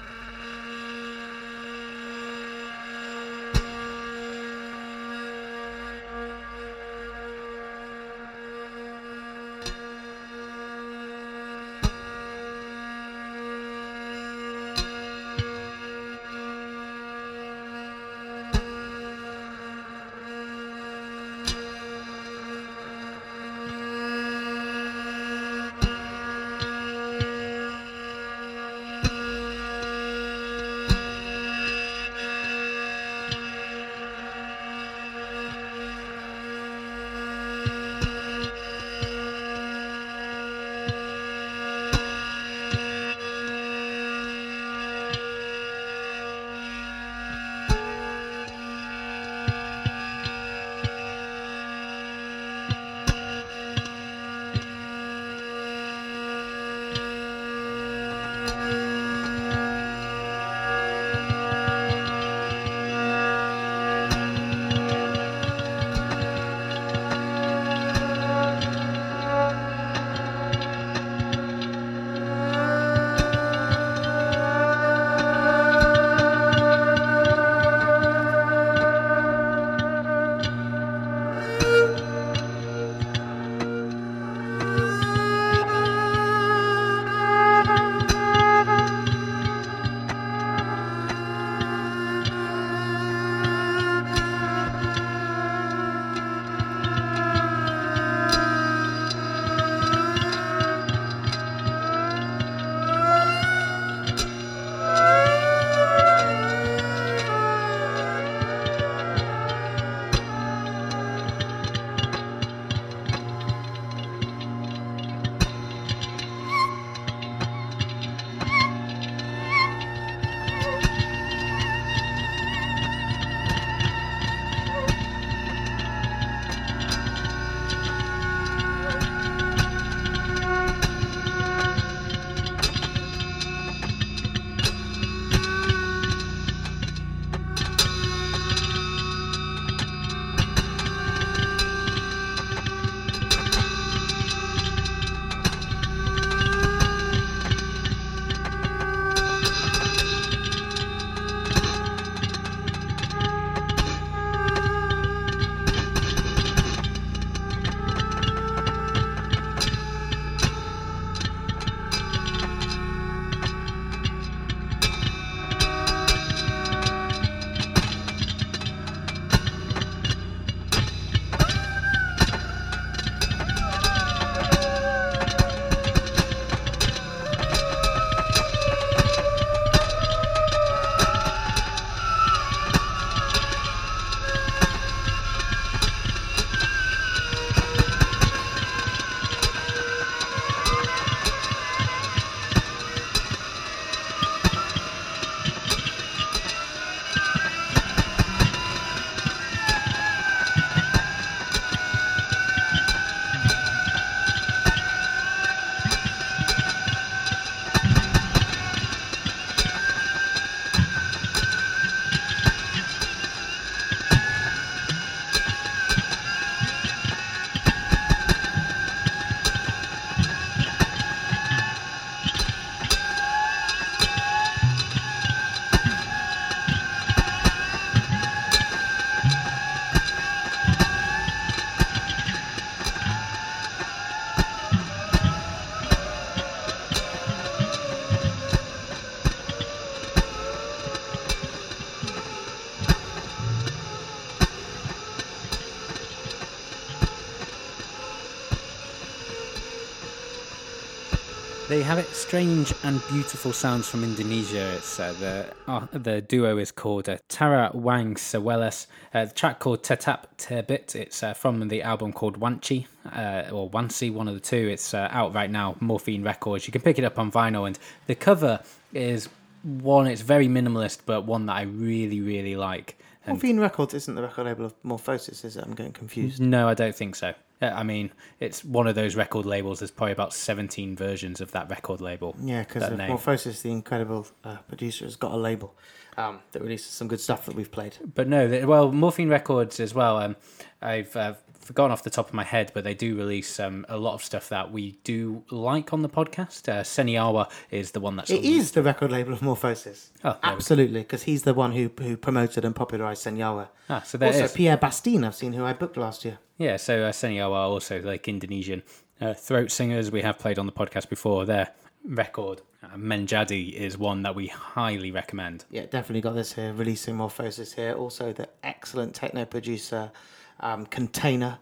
Strange 252.32 252.74
and 252.86 253.02
beautiful 253.10 253.52
sounds 253.52 253.90
from 253.90 254.06
Indonesia. 254.06 254.76
It's 254.78 255.02
uh, 255.02 255.14
the 255.20 255.48
uh, 255.70 255.86
the 255.92 256.22
duo 256.22 256.60
is 256.60 256.72
called 256.72 257.10
uh, 257.10 257.18
Tarawangsawelas. 257.28 258.88
Uh, 259.14 259.26
the 259.26 259.34
track 259.34 259.60
called 259.60 259.84
Tetap 259.84 260.28
Terbit. 260.38 260.96
It's 260.96 261.24
uh, 261.24 261.34
from 261.34 261.68
the 261.68 261.82
album 261.82 262.14
called 262.14 262.40
Wanchi 262.40 262.86
uh, 263.14 263.54
or 263.54 263.70
Wansi, 263.70 264.14
one 264.14 264.30
of 264.30 264.34
the 264.34 264.40
two. 264.40 264.70
It's 264.70 264.94
uh, 264.94 265.10
out 265.12 265.34
right 265.34 265.52
now, 265.52 265.76
Morphine 265.82 266.24
Records. 266.24 266.66
You 266.66 266.72
can 266.72 266.82
pick 266.82 266.98
it 266.98 267.04
up 267.04 267.20
on 267.20 267.34
vinyl, 267.34 267.68
and 267.68 267.78
the 268.08 268.16
cover 268.16 268.62
is 268.94 269.28
one. 269.64 270.08
It's 270.08 270.22
very 270.22 270.48
minimalist, 270.48 271.00
but 271.06 271.26
one 271.26 271.48
that 271.48 271.58
I 271.58 271.64
really 271.64 272.22
really 272.22 272.56
like. 272.56 272.98
And 273.26 273.34
Morphine 273.34 273.60
Records 273.60 273.94
isn't 273.94 274.16
the 274.16 274.22
record 274.22 274.46
label 274.46 274.64
of 274.64 274.84
Morphosis, 274.84 275.44
is 275.44 275.58
it? 275.58 275.66
I'm 275.66 275.76
getting 275.76 275.92
confused. 275.92 276.40
no, 276.40 276.70
I 276.70 276.76
don't 276.76 276.96
think 276.96 277.18
so. 277.18 277.34
Uh, 277.62 277.68
I 277.68 277.84
mean, 277.84 278.12
it's 278.40 278.64
one 278.64 278.88
of 278.88 278.96
those 278.96 279.16
record 279.16 279.46
labels. 279.46 279.80
There's 279.80 279.92
probably 279.92 280.14
about 280.14 280.34
17 280.34 280.96
versions 280.96 281.42
of 281.42 281.52
that 281.52 281.70
record 281.70 282.02
label. 282.02 282.36
Yeah, 282.42 282.64
because. 282.64 282.84
Morphosis, 282.84 283.62
the 283.62 283.72
incredible 283.72 284.28
uh, 284.44 284.58
producer, 284.68 285.06
has 285.06 285.16
got 285.16 285.32
a 285.32 285.38
label 285.38 285.76
um, 286.18 286.40
that 286.52 286.62
releases 286.62 286.92
some 286.92 287.08
good 287.08 287.20
stuff 287.20 287.46
that 287.46 287.56
we've 287.56 287.72
played. 287.72 287.98
But 288.16 288.28
no, 288.28 288.48
they, 288.48 288.66
well, 288.66 288.92
Morphine 288.92 289.30
Records 289.30 289.80
as 289.80 289.94
well. 289.94 290.18
Um, 290.18 290.36
I've 290.82 291.16
uh, 291.16 291.36
forgotten 291.60 291.92
off 291.92 292.04
the 292.04 292.10
top 292.10 292.28
of 292.28 292.34
my 292.34 292.44
head, 292.44 292.72
but 292.74 292.84
they 292.84 292.94
do 292.94 293.16
release 293.16 293.60
um, 293.60 293.86
a 293.88 293.98
lot 293.98 294.14
of 294.14 294.24
stuff 294.24 294.50
that 294.50 294.72
we 294.72 294.92
do 295.04 295.44
like 295.50 295.94
on 295.94 296.02
the 296.02 296.10
podcast. 296.10 296.68
Uh, 296.68 296.82
Senyawa 296.82 297.50
is 297.70 297.92
the 297.92 298.00
one 298.00 298.16
that's 298.16 298.30
It 298.30 298.44
is 298.44 298.72
the 298.72 298.84
record 298.84 299.12
label 299.12 299.34
of 299.34 299.40
Morphosis. 299.40 300.10
Oh, 300.24 300.32
there 300.32 300.40
we 300.44 300.48
go. 300.50 300.56
Absolutely, 300.56 301.00
because 301.02 301.24
he's 301.24 301.44
the 301.44 301.54
one 301.54 301.72
who 301.72 301.92
who 302.00 302.18
promoted 302.18 302.66
and 302.66 302.76
popularised 302.76 303.26
Senyawa. 303.26 303.70
Ah, 303.90 304.02
so 304.02 304.18
there 304.18 304.30
also, 304.30 304.46
is. 304.46 304.52
Pierre 304.52 304.78
Bastien, 304.78 305.24
I've 305.24 305.36
seen 305.36 305.54
who 305.54 305.64
I 305.64 305.74
booked 305.74 305.98
last 305.98 306.26
year. 306.26 306.40
Yeah, 306.62 306.78
so 306.78 307.06
uh, 307.06 307.28
are 307.28 307.52
also 307.52 308.00
like 308.04 308.28
Indonesian 308.28 308.84
uh, 309.20 309.34
throat 309.34 309.72
singers. 309.72 310.12
We 310.12 310.22
have 310.22 310.38
played 310.38 310.60
on 310.60 310.68
the 310.68 310.72
podcast 310.72 311.10
before. 311.10 311.44
Their 311.44 311.72
record, 312.06 312.62
uh, 312.84 312.90
Menjadi, 312.98 313.74
is 313.74 313.98
one 313.98 314.22
that 314.22 314.36
we 314.36 314.46
highly 314.46 315.10
recommend. 315.10 315.66
Yeah, 315.72 315.88
definitely 315.88 316.22
got 316.22 316.36
this 316.36 316.54
here, 316.54 316.72
releasing 316.72 317.18
Morphosis 317.18 317.74
here. 317.74 317.94
Also, 317.94 318.32
the 318.32 318.48
excellent 318.64 319.16
techno 319.16 319.44
producer 319.46 320.12
um, 320.60 320.86
Container. 320.86 321.58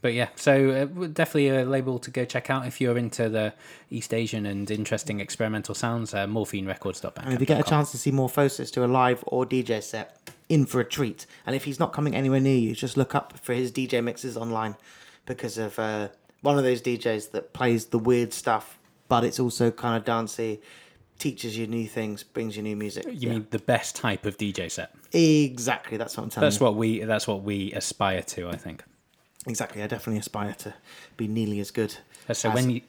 But 0.00 0.14
yeah, 0.14 0.28
so 0.36 0.70
uh, 0.70 1.06
definitely 1.08 1.48
a 1.48 1.64
label 1.64 1.98
to 1.98 2.10
go 2.12 2.24
check 2.24 2.50
out 2.50 2.68
if 2.68 2.80
you're 2.80 2.96
into 2.96 3.28
the 3.28 3.52
East 3.90 4.14
Asian 4.14 4.46
and 4.46 4.70
interesting 4.70 5.18
experimental 5.18 5.74
sounds. 5.74 6.14
Uh, 6.14 6.26
morphinerecords.bandcamp.com. 6.28 7.24
And 7.24 7.34
if 7.34 7.40
you 7.40 7.46
get 7.46 7.58
a 7.58 7.68
chance 7.68 7.90
to 7.90 7.98
see 7.98 8.12
Morphosis 8.12 8.70
do 8.70 8.84
a 8.84 8.86
live 8.86 9.24
or 9.26 9.44
DJ 9.44 9.82
set, 9.82 10.30
in 10.52 10.66
for 10.66 10.80
a 10.80 10.84
treat. 10.84 11.26
And 11.46 11.56
if 11.56 11.64
he's 11.64 11.78
not 11.80 11.92
coming 11.92 12.14
anywhere 12.14 12.40
near 12.40 12.56
you, 12.56 12.74
just 12.74 12.96
look 12.96 13.14
up 13.14 13.38
for 13.38 13.54
his 13.54 13.72
DJ 13.72 14.02
mixes 14.04 14.36
online 14.36 14.76
because 15.26 15.56
of 15.58 15.78
uh, 15.78 16.08
one 16.42 16.58
of 16.58 16.64
those 16.64 16.82
DJs 16.82 17.30
that 17.32 17.52
plays 17.52 17.86
the 17.86 17.98
weird 17.98 18.32
stuff, 18.32 18.78
but 19.08 19.24
it's 19.24 19.40
also 19.40 19.70
kind 19.70 19.96
of 19.96 20.04
dancey, 20.04 20.60
teaches 21.18 21.56
you 21.56 21.66
new 21.66 21.86
things, 21.86 22.22
brings 22.22 22.56
you 22.56 22.62
new 22.62 22.76
music. 22.76 23.04
You 23.06 23.12
Yeah. 23.18 23.28
mean 23.30 23.46
the 23.50 23.58
best 23.60 23.96
type 23.96 24.26
of 24.26 24.36
DJ 24.36 24.68
set? 24.70 24.94
exactly? 25.14 25.96
That's 25.96 26.16
what 26.16 26.24
I'm 26.24 26.30
telling 26.30 26.46
That's 26.46 26.60
you. 26.60 26.66
what 26.66 26.74
we. 26.76 27.04
That's 27.04 27.26
what 27.28 27.42
we 27.42 27.72
aspire 27.72 28.22
to. 28.22 28.48
I 28.48 28.56
think. 28.56 28.82
Exactly. 29.46 29.82
I 29.82 29.86
definitely 29.86 30.20
aspire 30.20 30.54
to 30.60 30.74
be 31.16 31.28
nearly 31.28 31.60
as 31.60 31.70
good. 31.70 31.94
Uh, 32.28 32.34
So 32.34 32.48
as- 32.50 32.54
when 32.54 32.70
you. 32.70 32.80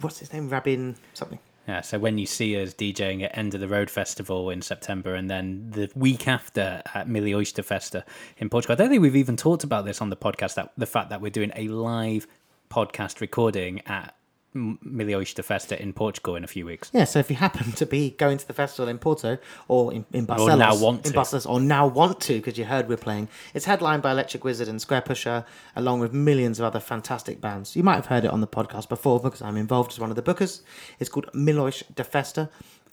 what's 0.00 0.18
his 0.20 0.32
name? 0.32 0.48
Rabin 0.48 0.96
something. 1.14 1.38
Yeah, 1.68 1.82
so 1.82 1.98
when 1.98 2.16
you 2.16 2.24
see 2.24 2.60
us 2.60 2.72
DJing 2.72 3.22
at 3.22 3.36
End 3.36 3.52
of 3.52 3.60
the 3.60 3.68
Road 3.68 3.90
Festival 3.90 4.48
in 4.48 4.62
September 4.62 5.14
and 5.14 5.28
then 5.28 5.68
the 5.70 5.90
week 5.94 6.26
after 6.26 6.80
at 6.94 7.08
Milhões 7.08 7.52
de 7.52 7.62
Festa 7.62 7.98
uh, 7.98 8.02
in 8.38 8.48
Portugal, 8.48 8.72
I 8.72 8.76
don't 8.76 8.88
think 8.88 9.02
we've 9.02 9.14
even 9.14 9.36
talked 9.36 9.64
about 9.64 9.84
this 9.84 10.00
on 10.00 10.08
the 10.08 10.16
podcast, 10.16 10.54
that 10.54 10.72
the 10.78 10.86
fact 10.86 11.10
that 11.10 11.20
we're 11.20 11.30
doing 11.30 11.52
a 11.54 11.68
live 11.68 12.26
podcast 12.70 13.20
recording 13.20 13.82
at 13.84 14.14
M- 14.54 14.78
Milhões 14.84 15.34
de 15.34 15.42
Festa 15.42 15.80
in 15.80 15.92
Portugal 15.92 16.34
in 16.36 16.42
a 16.44 16.46
few 16.46 16.64
weeks. 16.66 16.90
Yeah, 16.92 17.04
so 17.04 17.18
if 17.18 17.28
you 17.30 17.36
happen 17.36 17.72
to 17.72 17.86
be 17.86 18.10
going 18.10 18.38
to 18.38 18.46
the 18.46 18.52
festival 18.54 18.88
in 18.88 18.98
Porto 18.98 19.38
or 19.68 19.92
in, 19.92 20.04
in 20.12 20.26
Barcelos, 20.26 20.58
now 20.58 20.74
want 20.76 21.06
in 21.06 21.12
to. 21.12 21.18
Barcelos, 21.18 21.48
or 21.48 21.60
now 21.60 21.86
want 21.86 22.20
to 22.22 22.34
because 22.34 22.56
you 22.58 22.64
heard 22.64 22.88
we're 22.88 22.96
playing, 22.96 23.28
it's 23.54 23.66
headlined 23.66 24.02
by 24.02 24.10
Electric 24.10 24.44
Wizard 24.44 24.68
and 24.68 24.80
Squarepusher, 24.80 25.44
along 25.76 26.00
with 26.00 26.12
millions 26.12 26.58
of 26.58 26.64
other 26.64 26.80
fantastic 26.80 27.40
bands. 27.40 27.76
You 27.76 27.82
might 27.82 27.96
have 27.96 28.06
heard 28.06 28.24
it 28.24 28.30
on 28.30 28.40
the 28.40 28.46
podcast 28.46 28.88
before 28.88 29.20
because 29.20 29.42
I'm 29.42 29.56
involved 29.56 29.92
as 29.92 29.98
one 30.00 30.10
of 30.10 30.16
the 30.16 30.22
bookers. 30.22 30.62
It's 30.98 31.10
called 31.10 31.30
Milhões 31.34 31.82
de 31.94 32.02
Festa, 32.04 32.48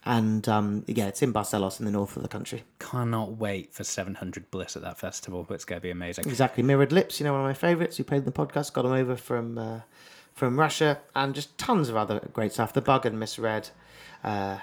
and 0.08 0.48
um, 0.50 0.84
yeah, 0.88 1.08
it's 1.08 1.22
in 1.24 1.34
Barcelos 1.34 1.80
in 1.80 1.86
the 1.86 1.92
north 1.92 2.16
of 2.16 2.22
the 2.22 2.30
country. 2.30 2.64
Cannot 2.80 3.38
wait 3.38 3.74
for 3.74 3.84
700 3.84 4.52
Bliss 4.52 4.76
at 4.76 4.84
that 4.84 5.00
festival. 5.00 5.46
but 5.48 5.56
It's 5.56 5.66
going 5.66 5.80
to 5.80 5.84
be 5.84 5.90
amazing. 5.90 6.26
Exactly, 6.28 6.62
Mirrored 6.64 6.92
Lips, 6.92 7.20
you 7.20 7.24
know, 7.24 7.32
one 7.32 7.42
of 7.42 7.48
my 7.48 7.54
favourites 7.54 7.98
who 7.98 8.04
played 8.04 8.20
in 8.20 8.26
the 8.26 8.32
podcast, 8.32 8.74
got 8.74 8.84
them 8.84 8.92
over 8.92 9.16
from 9.16 9.58
uh, 9.58 9.80
from 10.36 10.60
Russia, 10.60 11.00
and 11.16 11.34
just 11.34 11.58
tons 11.58 11.90
of 11.90 11.96
other 11.96 12.20
great 12.34 12.52
stuff. 12.54 12.74
The 12.74 12.82
Bug 12.82 13.06
and 13.06 13.20
Miss 13.20 13.40
Red. 13.40 13.70
Uh, 14.24 14.58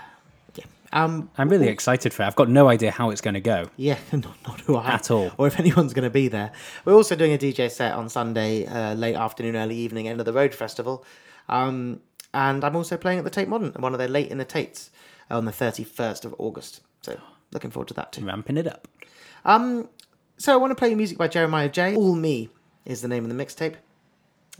yeah. 0.54 0.64
Um, 0.92 1.30
I'm 1.38 1.48
really 1.48 1.68
excited 1.68 2.12
for 2.12 2.22
it. 2.22 2.26
I've 2.26 2.36
got 2.36 2.50
no 2.50 2.68
idea 2.68 2.90
how 2.90 3.10
it's 3.10 3.22
going 3.22 3.34
to 3.34 3.40
go. 3.40 3.70
Yeah, 3.76 3.98
not, 4.12 4.36
not 4.46 4.60
who 4.60 4.76
I 4.76 4.90
At 4.90 5.10
all. 5.10 5.32
or 5.38 5.46
if 5.46 5.58
anyone's 5.58 5.94
going 5.94 6.04
to 6.04 6.10
be 6.10 6.28
there. 6.28 6.52
We're 6.84 6.94
also 6.94 7.16
doing 7.16 7.32
a 7.32 7.38
DJ 7.38 7.70
set 7.70 7.94
on 7.94 8.08
Sunday, 8.10 8.66
uh, 8.66 8.94
late 8.94 9.16
afternoon, 9.16 9.56
early 9.56 9.76
evening, 9.76 10.08
end 10.08 10.20
of 10.20 10.26
the 10.26 10.32
road 10.32 10.54
festival, 10.54 11.04
um, 11.48 12.00
and 12.34 12.64
I'm 12.64 12.76
also 12.76 12.96
playing 12.96 13.18
at 13.18 13.24
the 13.24 13.30
Tate 13.30 13.48
Modern, 13.48 13.72
one 13.78 13.92
of 13.94 13.98
their 13.98 14.08
late 14.08 14.30
in 14.30 14.38
the 14.38 14.44
Tates, 14.44 14.90
on 15.30 15.44
the 15.46 15.52
31st 15.52 16.24
of 16.26 16.34
August. 16.38 16.82
So 17.02 17.18
looking 17.52 17.70
forward 17.70 17.88
to 17.88 17.94
that 17.94 18.12
too. 18.12 18.24
Ramping 18.26 18.56
it 18.58 18.66
up. 18.66 18.88
Um, 19.44 19.88
so 20.36 20.52
I 20.52 20.56
want 20.56 20.70
to 20.70 20.74
play 20.74 20.94
music 20.94 21.16
by 21.18 21.28
Jeremiah 21.28 21.68
Jae. 21.68 21.96
All 21.96 22.14
Me 22.14 22.48
is 22.84 23.00
the 23.02 23.08
name 23.08 23.24
of 23.24 23.34
the 23.34 23.44
mixtape. 23.44 23.74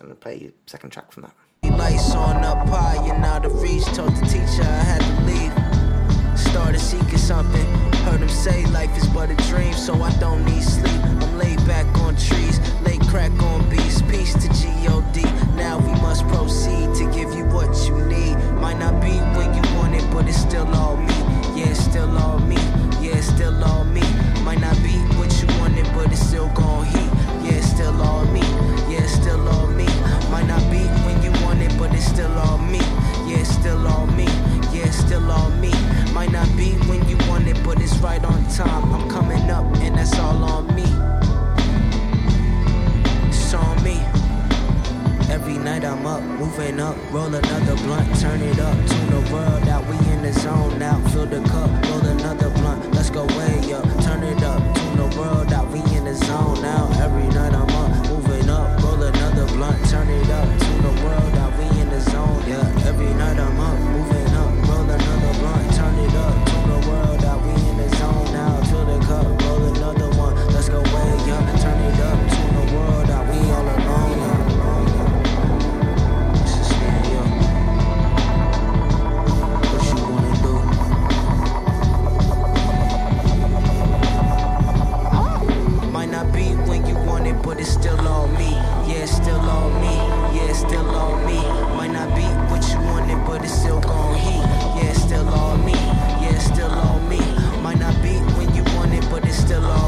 To 0.03 0.17
play 0.17 0.37
you 0.37 0.53
second 0.67 0.91
track 0.91 1.13
from 1.13 1.23
that. 1.23 1.79
Lights 1.79 2.15
on 2.15 2.45
up 2.45 2.69
high 2.69 2.97
and 3.09 3.25
out 3.25 3.47
of 3.47 3.63
reach. 3.63 3.85
Told 3.95 4.15
the 4.17 4.27
teacher 4.27 4.63
I 4.63 4.83
had 4.83 5.01
to 5.01 5.15
leave. 5.25 6.39
Started 6.39 6.81
seeking 6.81 7.19
something. 7.19 7.65
Heard 8.05 8.21
him 8.21 8.29
say 8.29 8.67
life 8.67 8.95
is 8.97 9.07
but 9.07 9.31
a 9.31 9.37
dream, 9.49 9.73
so 9.73 9.95
I 10.03 10.11
don't 10.19 10.45
need 10.45 10.63
sleep. 10.63 11.01
I'm 11.05 11.39
laid 11.39 11.65
back 11.67 11.87
on 12.01 12.17
trees, 12.17 12.59
lay 12.83 12.99
crack 12.99 13.33
on. 13.43 13.63
Peace 14.13 14.35
to 14.35 14.49
G.O.D. 14.53 15.23
Now 15.57 15.79
we 15.79 15.93
must 16.03 16.27
proceed 16.29 16.95
to 16.97 17.05
give 17.13 17.33
you 17.33 17.45
what 17.47 17.73
you 17.87 17.97
need. 18.05 18.37
Might 18.61 18.79
not 18.79 19.01
be 19.01 19.17
when 19.39 19.55
you 19.55 19.63
want 19.77 19.95
it, 19.95 20.05
but 20.13 20.29
it's 20.29 20.37
still 20.37 20.67
all 20.75 20.97
me. 20.97 21.15
Yeah, 21.57 21.71
it's 21.71 21.81
still 21.81 22.19
all 22.19 22.39
me. 22.41 22.57
Yeah, 23.01 23.17
it's 23.17 23.29
still 23.29 23.65
all 23.65 23.85
me. 23.85 24.03
Might 24.45 24.61
not 24.61 24.77
be 24.83 24.93
what 25.17 25.33
you 25.41 25.49
wanted, 25.59 25.87
but 25.95 26.13
it's 26.13 26.21
still 26.21 26.49
gon' 26.51 26.85
heat. 26.87 27.11
Yeah, 27.43 27.59
it's 27.59 27.71
still 27.71 28.01
all 28.03 28.27
me. 28.27 28.52
Still 32.13 32.39
all 32.39 32.59
me. 32.59 32.79
Yeah, 33.27 33.41
it's 33.41 33.49
still 33.49 33.87
all 33.89 34.07
me. 34.09 34.27
Yeah, 34.73 34.89
it's 34.89 34.99
still 34.99 35.31
all 35.31 35.51
me. 35.51 35.73
Might 36.13 36.31
not 36.31 36.49
be 36.57 36.73
when 36.89 37.09
you 37.09 37.17
want 37.29 37.49
it, 37.49 37.57
but 37.65 37.81
it's 37.81 37.97
right 37.99 38.23
on 38.23 38.47
time. 38.49 38.93
I'm 38.93 39.09
coming 39.09 39.51
up, 39.51 39.65
and 39.77 39.97
that's 39.97 40.19
all 40.19 40.45
on 40.45 40.67
me. 40.75 40.85
It's 43.29 43.55
on 43.55 43.83
me. 43.83 43.97
Every 45.31 45.57
night 45.57 45.85
I'm 45.85 46.07
up, 46.07 46.23
moving 46.23 46.81
up, 46.81 46.97
roll 47.11 47.35
another 47.35 47.77
blunt, 47.77 48.21
turn 48.21 48.43
it 48.43 48.59
up, 48.59 48.77
to 48.77 48.99
the 49.15 49.23
world 49.33 49.67
out. 49.69 49.87
We 49.89 49.97
in 50.13 50.21
the 50.23 50.33
zone 50.35 50.79
now, 50.79 51.01
fill 51.09 51.27
the 51.27 51.41
cup, 51.49 51.71
roll 51.89 52.05
another 52.05 52.51
blunt, 52.51 52.95
let's 52.95 53.09
go 53.09 53.25
way 53.39 53.73
up, 53.73 53.85
turn 54.05 54.23
it 54.23 54.43
up, 54.43 54.61
to 54.75 54.85
the 55.01 55.09
world 55.19 55.51
out. 55.53 55.67
We 55.73 55.81
in 55.97 56.05
the 56.05 56.15
zone 56.15 56.61
now. 56.61 56.91
Every 57.01 57.29
night 57.29 57.55
I'm 57.55 57.71
up, 57.83 58.09
moving 58.11 58.51
up, 58.51 58.83
roll 58.83 59.03
another 59.03 59.47
blunt, 59.47 59.79
turn 59.89 60.09
it 60.11 60.29
up, 60.29 60.49
Every 62.93 63.15
night 63.15 63.39
I'm 63.39 63.59
up, 63.59 63.79
moving 63.79 64.35
up, 64.35 64.69
roll 64.69 64.83
another 64.83 65.33
blunt, 65.41 65.75
turn 65.75 65.99
it 65.99 66.15
up, 66.15 66.47
tune 66.47 66.69
the 66.69 66.79
world 66.89 67.25
out. 67.25 67.41
We 67.43 67.53
in 67.53 67.77
the 67.79 67.89
zone 67.97 68.33
now, 68.35 68.61
fill 68.65 68.85
the 68.85 68.99
cup, 69.07 69.25
roll 69.43 69.65
another 69.65 70.11
one, 70.19 70.37
let's 70.53 70.69
go 70.69 70.81
way 70.81 71.13
up, 71.33 71.47
turn 71.59 71.81
it 71.89 72.01
up, 72.01 72.19
tune 72.29 72.55
the 72.55 72.65
world 72.77 73.11
out. 73.11 73.27
We 73.33 73.39
all 73.51 73.65
alone, 73.65 74.21
me, 85.93 86.07
not 86.07 86.31
be 86.35 86.55
when 86.69 86.85
you 86.87 86.97
want 87.07 87.27
it, 87.27 87.41
but 87.43 87.59
it's 87.59 87.71
still 87.71 88.07
all 88.07 88.29
me. 88.29 88.51
Yeah, 88.87 89.05
it's 89.05 89.13
still 89.13 89.41
all 89.41 89.71
me. 89.81 89.97
Yeah, 90.37 90.51
it's 90.51 90.59
still 90.59 90.83
There 90.93 91.62
but 93.33 93.43
it's 93.45 93.55
still 93.55 93.81
gon' 93.81 94.15
heat. 94.15 94.45
Yeah, 94.77 94.91
it's 94.91 95.01
still 95.01 95.27
on 95.27 95.65
me. 95.65 95.73
Yeah, 95.73 96.37
it's 96.37 96.45
still 96.45 96.71
on 96.71 97.09
me. 97.09 97.19
Might 97.63 97.79
not 97.79 97.95
be 98.03 98.19
when 98.37 98.55
you 98.55 98.63
want 98.77 98.93
it, 98.93 99.09
but 99.11 99.25
it's 99.25 99.39
still 99.39 99.65
on 99.65 99.82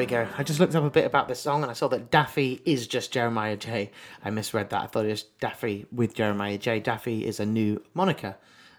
we 0.00 0.06
go. 0.06 0.26
I 0.36 0.42
just 0.42 0.58
looked 0.60 0.74
up 0.74 0.84
a 0.84 0.90
bit 0.90 1.04
about 1.04 1.28
this 1.28 1.40
song 1.40 1.62
and 1.62 1.70
I 1.70 1.74
saw 1.74 1.88
that 1.88 2.10
Daffy 2.10 2.60
is 2.64 2.86
just 2.86 3.12
Jeremiah 3.12 3.56
Jae. 3.56 3.90
I 4.24 4.30
misread 4.30 4.70
that. 4.70 4.82
I 4.82 4.86
thought 4.86 5.04
it 5.04 5.10
was 5.10 5.24
Daffy 5.40 5.86
with 5.92 6.14
Jeremiah 6.14 6.58
Jae. 6.58 6.82
Daffy 6.82 7.26
is 7.26 7.38
a 7.38 7.46
new 7.46 7.82
moniker 7.94 8.36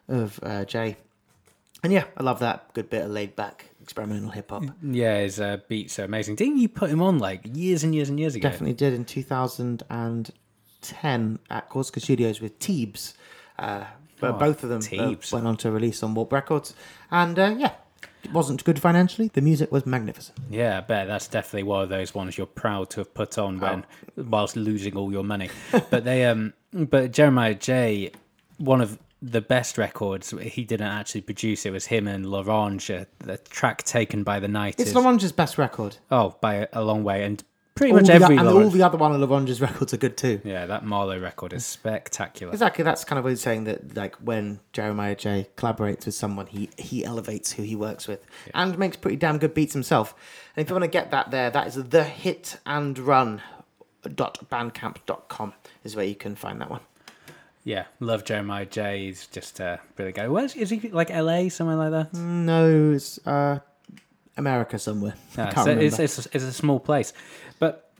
of 0.07 0.39
uh, 0.43 0.65
Jae. 0.65 0.95
And 1.83 1.93
yeah, 1.93 2.05
I 2.17 2.23
love 2.23 2.39
that. 2.39 2.73
Good 2.73 2.89
bit 2.89 3.05
of 3.05 3.11
laid 3.11 3.35
back 3.35 3.69
experimental 3.81 4.29
hip 4.29 4.49
hop. 4.51 4.63
Yeah, 4.83 5.19
his 5.19 5.39
uh, 5.39 5.57
beats 5.67 5.97
are 5.99 6.03
amazing. 6.05 6.35
Didn't 6.35 6.57
you 6.57 6.69
put 6.69 6.89
him 6.89 7.01
on 7.01 7.19
like 7.19 7.41
years 7.55 7.83
and 7.83 7.93
years 7.95 8.09
and 8.09 8.19
years 8.19 8.35
ago? 8.35 8.49
Definitely 8.49 8.73
did 8.73 8.93
in 8.93 9.05
2010 9.05 11.39
at 11.49 11.69
Corsica 11.69 11.99
Studios 11.99 12.41
with 12.41 12.59
Teebs. 12.59 13.13
Uh, 13.57 13.85
but 14.19 14.35
Oh, 14.35 14.37
both 14.37 14.63
of 14.63 14.69
them 14.69 14.81
uh, 14.99 15.15
went 15.31 15.47
on 15.47 15.57
to 15.57 15.71
release 15.71 16.03
on 16.03 16.13
Warp 16.13 16.31
Records. 16.31 16.75
And 17.09 17.39
uh, 17.39 17.55
yeah, 17.57 17.71
it 18.23 18.31
wasn't 18.31 18.63
good 18.63 18.79
financially. 18.79 19.29
The 19.33 19.41
music 19.41 19.71
was 19.71 19.85
magnificent. 19.85 20.37
Yeah, 20.49 20.77
I 20.77 20.81
bet 20.81 21.07
that's 21.07 21.27
definitely 21.27 21.63
one 21.63 21.83
of 21.83 21.89
those 21.89 22.13
ones 22.13 22.37
you're 22.37 22.47
proud 22.47 22.89
to 22.91 22.99
have 23.01 23.13
put 23.13 23.37
on 23.37 23.59
when 23.59 23.85
Oh. 24.17 24.23
whilst 24.29 24.55
losing 24.55 24.95
all 24.97 25.11
your 25.11 25.23
money. 25.23 25.49
but 25.89 26.03
they 26.03 26.25
um 26.25 26.53
but 26.73 27.11
Jeremiah 27.11 27.55
Jae 27.55 28.13
one 28.57 28.81
of 28.81 28.99
the 29.23 29.41
best 29.41 29.77
records 29.77 30.31
he 30.41 30.63
didn't 30.63 30.87
actually 30.87 31.21
produce 31.21 31.65
it 31.65 31.71
was 31.71 31.85
him 31.85 32.07
and 32.07 32.25
L'Orange 32.25 32.89
uh, 32.89 33.05
the 33.19 33.37
track 33.37 33.83
taken 33.83 34.23
by 34.23 34.39
the 34.39 34.47
night 34.47 34.75
It's 34.79 34.89
is, 34.89 34.95
L'Orange's 34.95 35.31
best 35.31 35.57
record. 35.59 35.97
oh 36.09 36.35
by 36.41 36.55
a, 36.55 36.67
a 36.73 36.83
long 36.83 37.03
way 37.03 37.23
and 37.23 37.43
pretty 37.75 37.91
All 37.93 37.99
much 37.99 38.07
the, 38.07 38.13
every 38.13 38.37
and 38.37 38.47
all 38.47 38.69
the 38.69 38.83
other 38.83 38.97
one 38.97 39.11
of 39.13 39.19
L'Orange's 39.21 39.61
records 39.61 39.93
are 39.93 39.97
good 39.97 40.17
too. 40.17 40.41
yeah 40.43 40.65
that 40.65 40.85
Marlowe 40.85 41.19
record 41.19 41.53
is 41.53 41.65
spectacular 41.65 42.51
Exactly, 42.53 42.83
that's 42.83 43.03
kind 43.03 43.17
of 43.17 43.23
what 43.23 43.29
he's 43.29 43.41
saying 43.41 43.63
that 43.63 43.95
like 43.95 44.15
when 44.17 44.59
Jeremiah 44.73 45.15
Jae 45.15 45.47
collaborates 45.57 46.05
with 46.05 46.15
someone, 46.15 46.47
he 46.47 46.69
he 46.77 47.03
elevates 47.05 47.53
who 47.53 47.63
he 47.63 47.75
works 47.75 48.07
with 48.07 48.25
and 48.53 48.77
makes 48.77 48.97
pretty 48.97 49.17
damn 49.17 49.37
good 49.39 49.53
beats 49.53 49.73
himself. 49.73 50.13
And 50.55 50.63
if 50.63 50.69
you 50.69 50.75
want 50.75 50.83
to 50.83 50.89
get 50.89 51.11
that 51.11 51.31
there, 51.31 51.49
that 51.49 51.67
is 51.67 51.75
the 51.75 52.03
hit 52.03 52.59
and 52.65 52.97
run 52.99 53.41
dot 54.15 54.39
bandcamp.com 54.49 55.53
is 55.83 55.95
where 55.95 56.05
you 56.05 56.15
can 56.15 56.35
find 56.35 56.59
that 56.59 56.69
one. 56.69 56.81
yeah 57.63 57.85
love 57.99 58.23
Jeremiah 58.25 58.65
Jae 58.65 58.97
he's 58.97 59.27
just 59.27 59.59
a 59.59 59.79
really 59.97 60.11
guy 60.11 60.27
where's 60.27 60.55
is 60.55 60.71
he 60.71 60.89
like 60.89 61.09
LA 61.11 61.49
somewhere 61.49 61.75
like 61.77 61.91
that 61.91 62.13
No, 62.17 62.91
it's 62.93 63.19
uh, 63.27 63.59
America 64.37 64.79
somewhere. 64.79 65.13
I 65.33 65.35
can't 65.51 65.55
so 65.55 65.61
remember. 65.65 65.83
it's, 65.85 65.99
it's, 65.99 66.25
it's 66.33 66.43
a 66.43 66.53
small 66.53 66.79
place. 66.79 67.13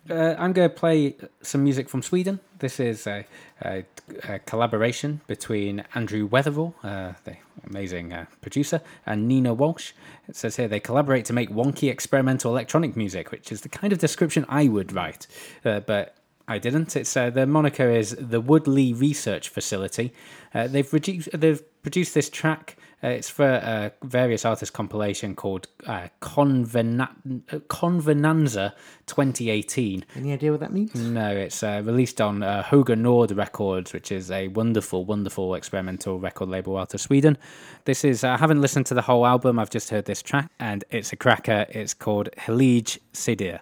Uh, 0.09 0.35
I'm 0.37 0.51
going 0.51 0.67
to 0.67 0.75
play 0.75 1.15
some 1.41 1.63
music 1.63 1.87
from 1.87 2.01
Sweden. 2.01 2.39
This 2.57 2.79
is 2.79 3.05
a, 3.05 3.25
a, 3.63 3.85
a 4.27 4.39
collaboration 4.39 5.21
between 5.27 5.83
Andrew 5.93 6.27
Weatherall, 6.27 6.73
uh, 6.83 7.13
the 7.23 7.37
amazing 7.67 8.11
uh, 8.11 8.25
producer, 8.41 8.81
and 9.05 9.27
Nina 9.27 9.53
Walsh. 9.53 9.93
It 10.27 10.35
says 10.35 10.55
here 10.55 10.67
they 10.67 10.79
collaborate 10.79 11.25
to 11.25 11.33
make 11.33 11.51
wonky 11.51 11.89
experimental 11.89 12.51
electronic 12.51 12.97
music, 12.97 13.31
which 13.31 13.51
is 13.51 13.61
the 13.61 13.69
kind 13.69 13.93
of 13.93 13.99
description 13.99 14.43
I 14.49 14.67
would 14.67 14.91
write. 14.91 15.27
Uh, 15.63 15.81
but 15.81 16.15
I 16.51 16.57
didn't. 16.57 16.97
It's 16.97 17.15
uh, 17.15 17.29
the 17.29 17.47
moniker 17.47 17.89
is 17.89 18.13
the 18.19 18.41
Woodleigh 18.41 18.93
Research 18.93 19.47
Facility. 19.47 20.11
Uh, 20.53 20.67
they've 20.67 20.91
reduced. 20.91 21.29
They've 21.33 21.63
produced 21.81 22.13
this 22.13 22.29
track. 22.29 22.75
Uh, 23.01 23.07
it's 23.07 23.29
for 23.29 23.47
a 23.47 23.93
various 24.03 24.43
artists 24.43 24.69
compilation 24.69 25.33
called 25.33 25.67
uh, 25.87 26.09
Convena- 26.21 27.15
uh, 27.53 27.59
Convenanza 27.69 28.73
2018. 29.07 30.03
Any 30.17 30.33
idea 30.33 30.51
what 30.51 30.59
that 30.59 30.73
means? 30.73 30.93
No, 30.93 31.29
it's 31.29 31.63
uh, 31.63 31.81
released 31.85 32.19
on 32.19 32.43
uh, 32.43 32.63
Höga 32.63 32.97
Nord 32.97 33.31
Records, 33.31 33.93
which 33.93 34.11
is 34.11 34.29
a 34.29 34.49
wonderful, 34.49 35.05
wonderful 35.05 35.55
experimental 35.55 36.19
record 36.19 36.49
label 36.49 36.77
out 36.77 36.93
of 36.93 36.99
Sweden. 36.99 37.37
This 37.85 38.03
is, 38.03 38.25
I 38.25 38.35
haven't 38.35 38.59
listened 38.61 38.87
to 38.87 38.93
the 38.93 39.03
whole 39.03 39.25
album, 39.25 39.57
I've 39.57 39.71
just 39.71 39.89
heard 39.89 40.05
this 40.05 40.21
track, 40.21 40.51
and 40.59 40.83
it's 40.91 41.13
a 41.13 41.15
cracker. 41.15 41.65
It's 41.69 41.93
called 41.93 42.29
Helij 42.37 42.99
Sidir. 43.13 43.61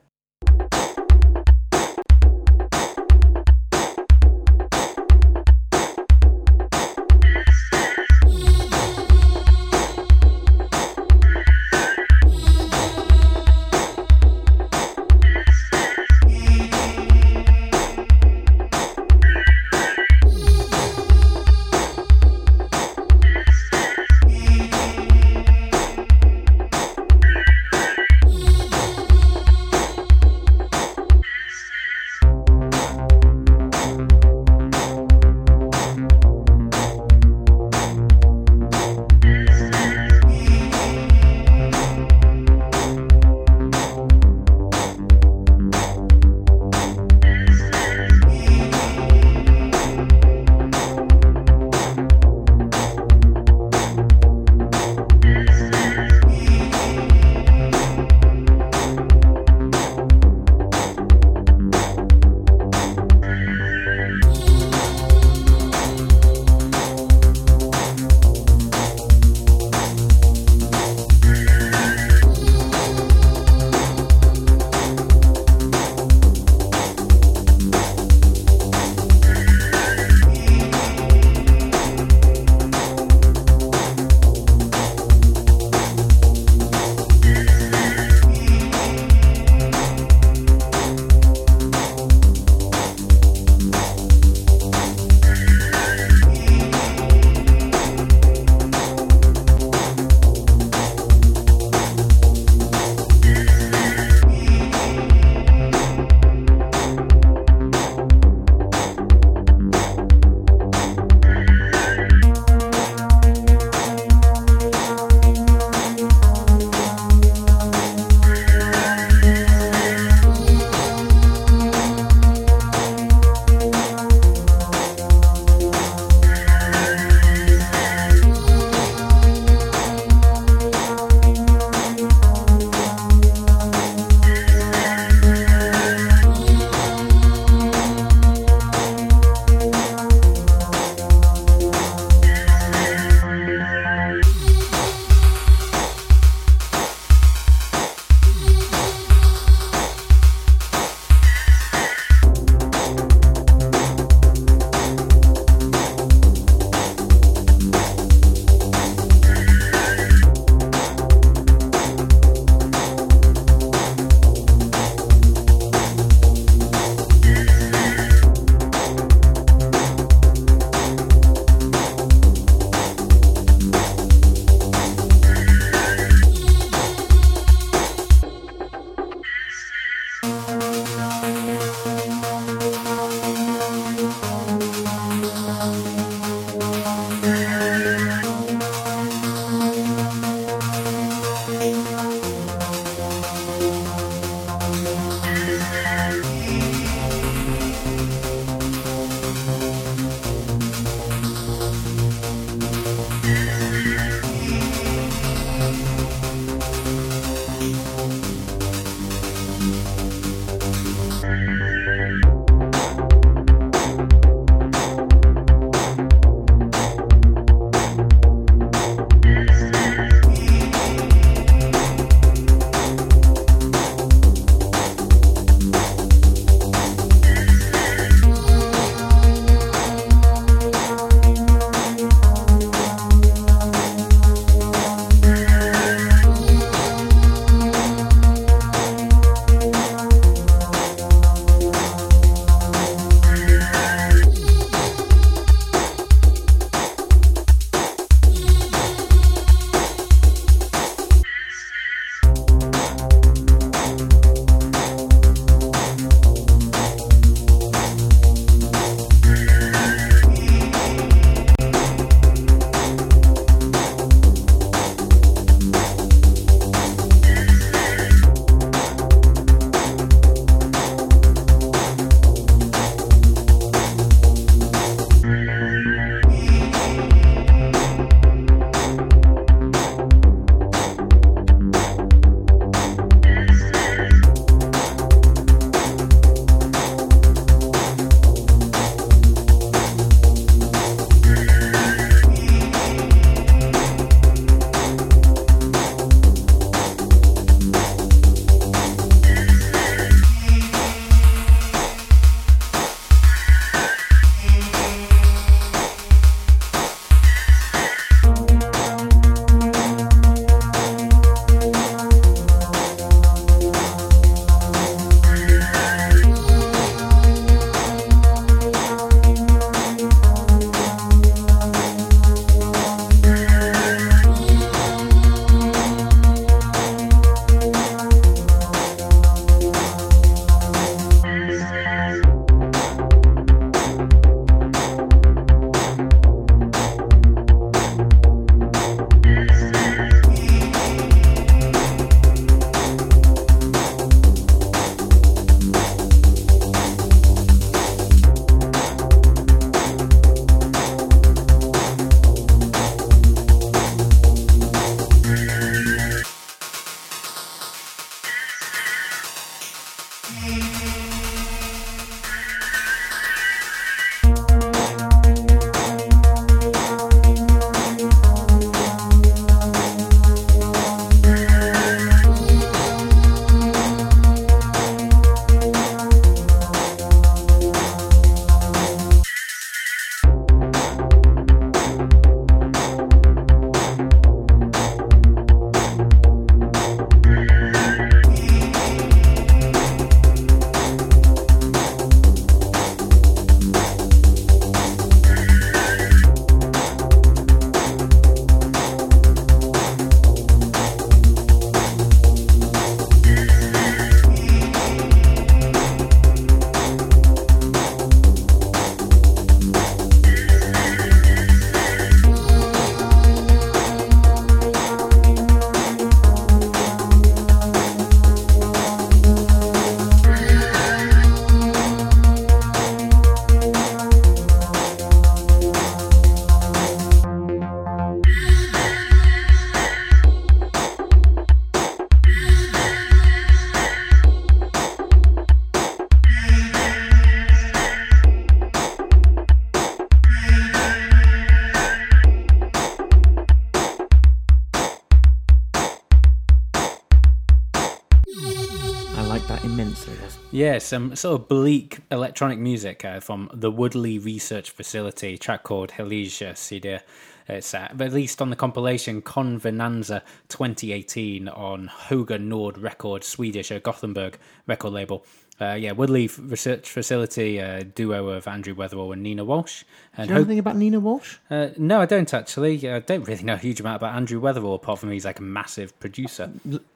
Yeah, 450.59 450.79
some 450.79 451.15
sort 451.15 451.39
of 451.39 451.47
bleak 451.47 451.99
electronic 452.11 452.59
music 452.59 453.05
uh, 453.05 453.21
from 453.21 453.49
the 453.53 453.71
Woodleigh 453.71 454.19
Research 454.19 454.71
Facility, 454.71 455.37
track 455.37 455.63
called 455.63 455.91
Helisia 455.91 456.51
Sidia. 456.51 456.99
It's 457.47 457.73
uh, 457.73 457.87
released 457.95 458.41
on 458.41 458.49
the 458.49 458.57
compilation 458.57 459.21
Convenanza 459.21 460.21
2018 460.49 461.47
on 461.47 461.89
Höga 462.09 462.41
Nord 462.41 462.77
Records, 462.77 463.25
Swedish 463.25 463.71
uh, 463.71 463.79
Gothenburg 463.79 464.37
record 464.67 464.91
label. 464.91 465.25
Uh, 465.61 465.73
yeah, 465.73 465.91
Woodleigh 465.91 466.29
Research 466.39 466.89
Facility, 466.89 467.57
a 467.57 467.83
duo 467.83 468.29
of 468.29 468.47
Andrew 468.47 468.73
Weatherall 468.73 469.11
and 469.11 469.21
Nina 469.21 469.43
Walsh. 469.43 469.83
And 470.15 470.27
Do 470.27 470.33
you 470.33 470.35
know 470.35 470.41
anything 470.41 470.59
about 470.59 470.77
Nina 470.77 470.99
Walsh? 471.01 471.37
uh, 471.49 471.69
no, 471.77 471.99
I 471.99 472.05
don't 472.05 472.33
actually. 472.33 472.89
I 472.89 472.99
don't 472.99 473.27
really 473.27 473.43
know 473.43 473.55
a 473.55 473.57
huge 473.57 473.79
amount 473.81 473.97
about 473.97 474.15
Andrew 474.15 474.39
Weatherall, 474.39 474.75
apart 474.75 474.99
from 474.99 475.11
he's 475.11 475.25
like 475.25 475.39
a 475.39 475.43
massive 475.43 475.97
producer. 475.99 476.49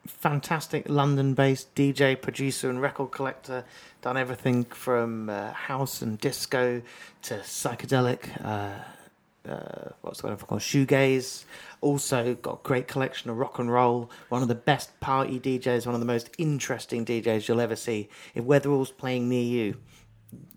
fantastic 0.07 0.87
London-based 0.87 1.75
DJ, 1.75 2.19
producer, 2.19 2.69
and 2.69 2.81
record 2.81 3.11
collector. 3.11 3.65
Done 4.01 4.17
everything 4.17 4.63
from 4.65 5.29
uh, 5.29 5.51
house 5.51 6.01
and 6.01 6.17
disco 6.19 6.81
to 7.23 7.33
psychedelic. 7.39 8.29
Uh, 8.43 9.49
uh, 9.49 9.89
what's 10.01 10.21
the 10.21 10.27
one 10.27 10.37
called? 10.37 10.61
Shoegaze. 10.61 11.43
Also 11.83 12.35
got 12.35 12.59
a 12.61 12.63
great 12.63 12.87
collection 12.87 13.29
of 13.29 13.37
rock 13.37 13.59
and 13.59 13.71
roll. 13.71 14.09
One 14.29 14.41
of 14.41 14.47
the 14.47 14.55
best 14.55 14.97
party 15.01 15.39
DJs. 15.39 15.85
One 15.85 15.93
of 15.95 16.01
the 16.01 16.07
most 16.07 16.29
interesting 16.37 17.05
DJs 17.05 17.47
you'll 17.47 17.59
ever 17.61 17.75
see. 17.75 18.09
If 18.33 18.45
Weatherall's 18.45 18.91
playing 18.91 19.27
near 19.27 19.43
you, 19.43 19.75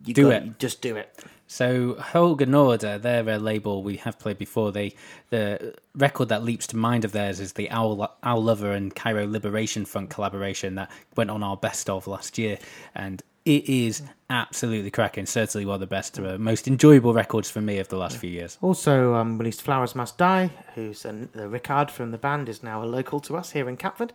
you 0.04 0.14
Do 0.14 0.30
got- 0.30 0.42
it. 0.42 0.58
Just 0.58 0.80
do 0.80 0.96
it. 0.96 1.18
So 1.48 1.94
Höga 1.94 2.46
Nord, 2.48 2.84
uh, 2.84 2.98
they're 2.98 3.28
a 3.28 3.38
label 3.38 3.82
we 3.82 3.96
have 3.98 4.18
played 4.18 4.38
before. 4.38 4.72
They 4.72 4.94
the 5.30 5.74
record 5.94 6.28
that 6.28 6.42
leaps 6.42 6.66
to 6.68 6.76
mind 6.76 7.04
of 7.04 7.12
theirs 7.12 7.38
is 7.38 7.52
the 7.52 7.70
Owl, 7.70 8.08
Owl 8.24 8.42
Lover 8.42 8.72
and 8.72 8.94
Cairo 8.94 9.26
Liberation 9.28 9.84
Front 9.84 10.10
collaboration 10.10 10.74
that 10.74 10.90
went 11.16 11.30
on 11.30 11.42
our 11.44 11.56
best 11.56 11.88
of 11.88 12.06
last 12.08 12.36
year, 12.36 12.58
and 12.96 13.22
it 13.46 13.68
is 13.68 14.02
absolutely 14.28 14.90
cracking. 14.90 15.24
Certainly 15.24 15.66
one 15.66 15.74
of 15.74 15.80
the 15.80 15.86
best, 15.86 16.18
uh, 16.18 16.36
most 16.36 16.66
enjoyable 16.66 17.14
records 17.14 17.48
for 17.48 17.60
me 17.60 17.78
of 17.78 17.88
the 17.88 17.96
last 17.96 18.16
few 18.18 18.28
years. 18.28 18.58
Also 18.60 19.14
um, 19.14 19.38
released 19.38 19.62
Flowers 19.62 19.94
Must 19.94 20.18
Die, 20.18 20.50
who's 20.74 21.04
an, 21.04 21.28
the 21.32 21.44
Ricard 21.44 21.90
from 21.90 22.10
the 22.10 22.18
band 22.18 22.48
is 22.48 22.62
now 22.62 22.82
a 22.82 22.86
local 22.86 23.20
to 23.20 23.36
us 23.36 23.52
here 23.52 23.68
in 23.68 23.76
Catford. 23.76 24.12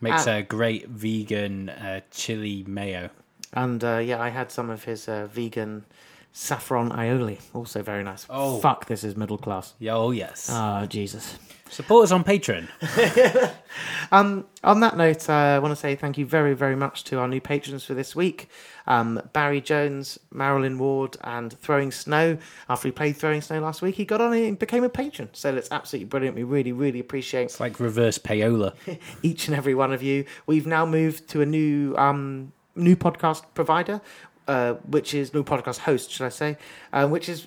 Makes 0.00 0.26
a 0.26 0.42
great 0.42 0.88
vegan 0.88 1.68
uh, 1.68 2.00
chili 2.10 2.64
mayo. 2.66 3.10
And 3.52 3.84
uh, 3.84 3.98
yeah, 3.98 4.20
I 4.20 4.30
had 4.30 4.50
some 4.50 4.68
of 4.68 4.82
his 4.82 5.08
uh, 5.08 5.28
vegan 5.30 5.84
saffron 6.32 6.90
aioli, 6.90 7.38
also 7.54 7.82
very 7.82 8.02
nice. 8.02 8.26
Oh. 8.28 8.58
fuck, 8.58 8.86
this 8.86 9.04
is 9.04 9.16
middle 9.16 9.38
class. 9.38 9.74
Oh 9.88 10.10
yes, 10.10 10.48
Oh 10.50 10.86
Jesus. 10.86 11.38
support 11.70 12.04
us 12.04 12.10
on 12.10 12.24
Patreon. 12.24 12.66
Um, 14.10 14.44
on 14.62 14.80
that 14.80 14.98
note, 14.98 15.30
uh, 15.30 15.32
I 15.32 15.58
want 15.58 15.72
to 15.72 15.76
say 15.76 15.96
thank 15.96 16.18
you 16.18 16.26
very, 16.26 16.52
very 16.52 16.76
much 16.76 17.04
to 17.04 17.18
our 17.18 17.26
new 17.26 17.40
patrons 17.40 17.82
for 17.84 17.94
this 17.94 18.14
week 18.14 18.50
um, 18.86 19.20
Barry 19.32 19.60
Jones, 19.60 20.18
Marilyn 20.32 20.78
Ward, 20.78 21.16
and 21.22 21.52
Throwing 21.52 21.90
Snow. 21.90 22.38
After 22.68 22.88
we 22.88 22.92
played 22.92 23.16
Throwing 23.16 23.40
Snow 23.40 23.60
last 23.60 23.82
week, 23.82 23.96
he 23.96 24.04
got 24.04 24.20
on 24.20 24.32
and 24.32 24.58
became 24.58 24.84
a 24.84 24.88
patron. 24.88 25.28
So 25.32 25.52
that's 25.52 25.70
absolutely 25.70 26.06
brilliant. 26.06 26.36
We 26.36 26.44
really, 26.44 26.72
really 26.72 27.00
appreciate 27.00 27.44
It's 27.44 27.60
like 27.60 27.80
reverse 27.80 28.18
payola. 28.18 28.74
each 29.22 29.48
and 29.48 29.56
every 29.56 29.74
one 29.74 29.92
of 29.92 30.02
you. 30.02 30.24
We've 30.46 30.66
now 30.66 30.86
moved 30.86 31.28
to 31.30 31.40
a 31.40 31.46
new 31.46 31.96
um, 31.96 32.52
new 32.74 32.96
podcast 32.96 33.44
provider, 33.54 34.00
uh, 34.48 34.74
which 34.86 35.14
is 35.14 35.34
new 35.34 35.44
podcast 35.44 35.78
host, 35.78 36.10
should 36.10 36.26
I 36.26 36.30
say, 36.30 36.56
uh, 36.92 37.06
which 37.08 37.28
is 37.28 37.46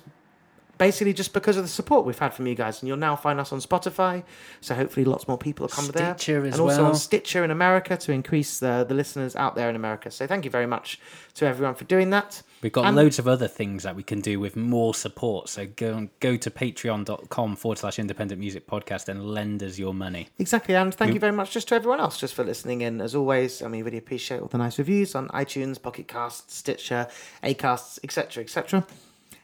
basically 0.78 1.12
just 1.12 1.32
because 1.32 1.56
of 1.56 1.62
the 1.64 1.68
support 1.68 2.04
we've 2.06 2.18
had 2.18 2.34
from 2.34 2.46
you 2.46 2.54
guys. 2.54 2.80
And 2.80 2.88
you'll 2.88 2.96
now 2.96 3.16
find 3.16 3.40
us 3.40 3.52
on 3.52 3.60
Spotify, 3.60 4.22
so 4.60 4.74
hopefully 4.74 5.04
lots 5.04 5.26
more 5.28 5.38
people 5.38 5.64
will 5.64 5.68
come 5.68 5.86
there. 5.88 6.14
Stitcher 6.16 6.44
as 6.46 6.54
and 6.54 6.60
also 6.60 6.82
well. 6.82 6.86
on 6.86 6.94
Stitcher 6.94 7.44
in 7.44 7.50
America 7.50 7.96
to 7.96 8.12
increase 8.12 8.58
the, 8.58 8.84
the 8.88 8.94
listeners 8.94 9.36
out 9.36 9.54
there 9.54 9.68
in 9.70 9.76
America. 9.76 10.10
So 10.10 10.26
thank 10.26 10.44
you 10.44 10.50
very 10.50 10.66
much 10.66 11.00
to 11.34 11.46
everyone 11.46 11.74
for 11.74 11.84
doing 11.84 12.10
that. 12.10 12.42
We've 12.62 12.72
got 12.72 12.86
And- 12.86 12.96
loads 12.96 13.18
of 13.18 13.28
other 13.28 13.48
things 13.48 13.82
that 13.82 13.94
we 13.94 14.02
can 14.02 14.20
do 14.20 14.40
with 14.40 14.56
more 14.56 14.94
support. 14.94 15.48
So 15.48 15.66
go 15.66 16.08
go 16.20 16.36
to 16.36 16.50
patreon.com 16.50 17.56
forward 17.56 17.78
slash 17.78 17.98
independent 17.98 18.40
music 18.40 18.66
podcast 18.66 19.08
and 19.08 19.24
lend 19.24 19.62
us 19.62 19.78
your 19.78 19.94
money. 19.94 20.28
Exactly, 20.38 20.74
and 20.74 20.94
thank 20.94 21.14
you 21.14 21.20
very 21.20 21.32
much 21.32 21.52
just 21.52 21.68
to 21.68 21.74
everyone 21.74 22.00
else 22.00 22.18
just 22.18 22.34
for 22.34 22.44
listening 22.44 22.80
in. 22.80 23.00
As 23.00 23.14
always, 23.14 23.62
I 23.62 23.68
mean, 23.68 23.84
really 23.84 23.98
appreciate 23.98 24.40
all 24.40 24.48
the 24.48 24.58
nice 24.58 24.78
reviews 24.78 25.14
on 25.14 25.28
iTunes, 25.28 25.80
Pocket 25.80 26.08
Casts, 26.08 26.56
Stitcher, 26.56 27.06
Acasts, 27.42 28.00
etc., 28.02 28.42
etc. 28.42 28.86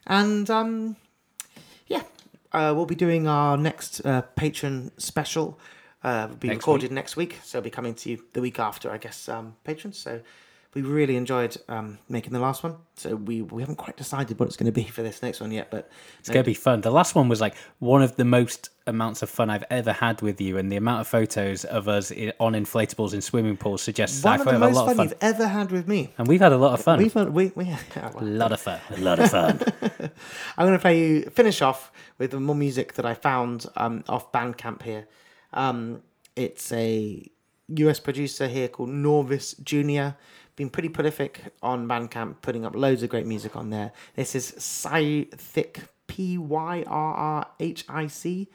And 0.06 0.48
um, 0.50 0.96
yeah, 1.93 2.03
uh, 2.53 2.72
we'll 2.74 2.86
be 2.86 2.95
doing 2.95 3.28
our 3.28 3.57
next 3.57 4.05
uh, 4.05 4.22
patron 4.36 4.90
special. 4.97 5.59
Uh, 6.03 6.26
will 6.28 6.36
be 6.36 6.49
Next 6.49 6.57
recorded 6.59 6.90
next 6.90 7.16
week, 7.16 7.38
so 7.45 7.59
it'll 7.59 7.64
be 7.64 7.70
coming 7.70 7.95
to 7.95 8.11
you 8.11 8.24
the 8.32 8.40
week 8.40 8.59
after, 8.59 8.90
I 8.90 8.99
guess, 8.99 9.28
um, 9.28 9.55
patrons. 9.62 9.99
So 9.99 10.20
we 10.74 10.80
really 10.82 11.16
enjoyed 11.16 11.54
um, 11.68 11.98
making 12.08 12.32
the 12.32 12.38
last 12.40 12.62
one. 12.62 12.76
So 12.96 13.14
we 13.16 13.42
we 13.42 13.60
haven't 13.62 13.76
quite 13.76 13.96
decided 13.96 14.38
what 14.38 14.46
it's 14.46 14.56
going 14.56 14.72
to 14.72 14.72
be 14.72 14.84
for 14.96 15.02
this 15.02 15.22
next 15.22 15.40
one 15.40 15.50
yet, 15.52 15.70
but 15.70 15.90
It's 16.20 16.28
going 16.30 16.44
to 16.44 16.48
be 16.50 16.54
fun. 16.54 16.80
The 16.80 16.90
last 16.90 17.14
one 17.14 17.28
was 17.28 17.40
like 17.40 17.54
one 17.78 18.02
of 18.02 18.16
the 18.16 18.24
most 18.24 18.70
amounts 18.86 19.22
of 19.22 19.30
fun 19.30 19.48
I've 19.50 19.64
ever 19.70 19.92
had 19.92 20.22
with 20.22 20.40
you, 20.40 20.56
and 20.58 20.72
the 20.72 20.76
amount 20.76 21.02
of 21.02 21.06
photos 21.08 21.64
of 21.64 21.88
us 21.88 22.10
i- 22.10 22.32
on 22.40 22.54
inflatables 22.54 23.12
in 23.14 23.20
swimming 23.20 23.56
pools 23.56 23.82
suggests 23.82 24.24
one 24.24 24.34
I've 24.34 24.40
of 24.40 24.46
the 24.46 24.52
had 24.52 24.56
a 24.56 24.64
most 24.66 24.74
lot 24.76 24.84
fun, 24.86 24.90
of 24.92 24.96
fun. 24.96 25.08
you've 25.08 25.16
ever 25.20 25.46
had 25.46 25.70
with 25.70 25.86
me. 25.86 26.12
And 26.18 26.26
we've 26.26 26.40
had 26.40 26.52
a 26.52 26.58
lot 26.58 26.72
of 26.74 26.82
fun. 26.82 26.98
We've 26.98 27.12
had, 27.12 27.28
we, 27.30 27.52
we, 27.54 27.64
a 27.96 28.10
lot 28.24 28.50
of 28.52 28.60
fun. 28.60 28.80
A 28.90 29.00
lot 29.00 29.18
of 29.20 29.30
fun. 29.30 29.60
I'm 30.56 30.66
going 30.66 30.72
to 30.72 30.78
play 30.80 30.98
you 30.98 31.22
finish 31.30 31.62
off 31.62 31.92
with 32.18 32.32
more 32.34 32.56
music 32.56 32.94
that 32.94 33.06
I 33.06 33.14
found 33.14 33.66
um, 33.76 34.04
off 34.08 34.32
Bandcamp 34.32 34.82
here. 34.82 35.06
Um, 35.52 36.02
it's 36.34 36.72
a 36.72 37.30
US 37.68 38.00
producer 38.00 38.48
here 38.48 38.68
called 38.68 38.88
Norvis 38.90 39.62
Junior. 39.62 40.16
Been 40.55 40.68
pretty 40.68 40.90
prolific 40.90 41.55
on 41.62 41.88
Bandcamp, 41.88 42.36
putting 42.42 42.66
up 42.66 42.74
loads 42.74 43.03
of 43.03 43.09
great 43.09 43.26
music 43.26 43.57
on 43.57 43.70
there. 43.70 43.92
This 44.16 44.34
is 44.34 44.53
Pythic, 44.53 45.80
P 46.07 46.36
Y 46.36 46.84
R 46.86 47.14
R 47.14 47.46
H 47.59 47.84
I 47.88 48.07
C, 48.07 48.48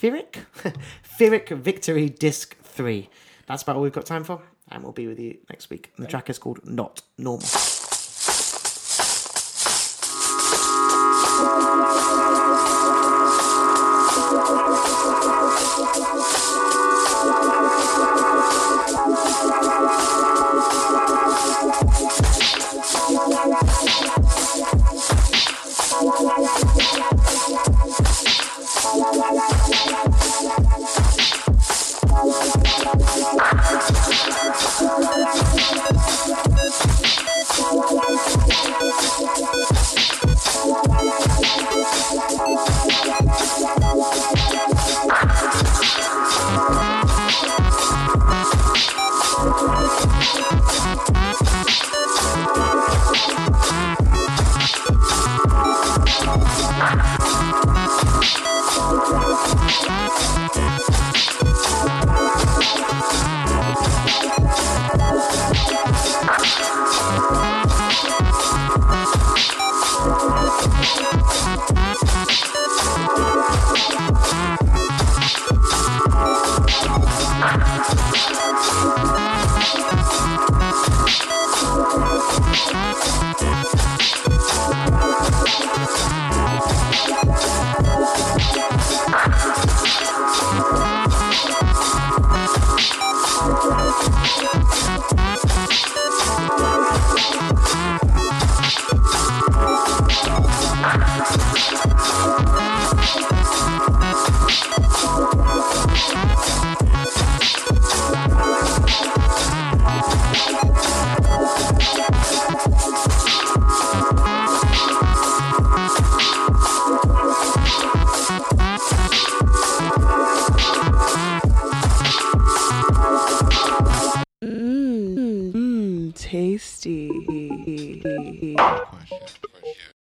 Pyrrhic, 0.00 0.38
Pyrrhic 1.18 1.48
Victory 1.48 2.08
Disc 2.08 2.56
Three. 2.62 3.10
That's 3.46 3.62
about 3.62 3.76
all 3.76 3.82
we've 3.82 3.92
got 3.92 4.06
time 4.06 4.22
for, 4.22 4.40
and 4.70 4.84
we'll 4.84 4.92
be 4.92 5.08
with 5.08 5.18
you 5.18 5.38
next 5.50 5.68
week. 5.68 5.92
And 5.96 6.06
the 6.06 6.10
track 6.10 6.30
is 6.30 6.38
called 6.38 6.64
Not 6.64 7.02
Normal. 7.18 7.48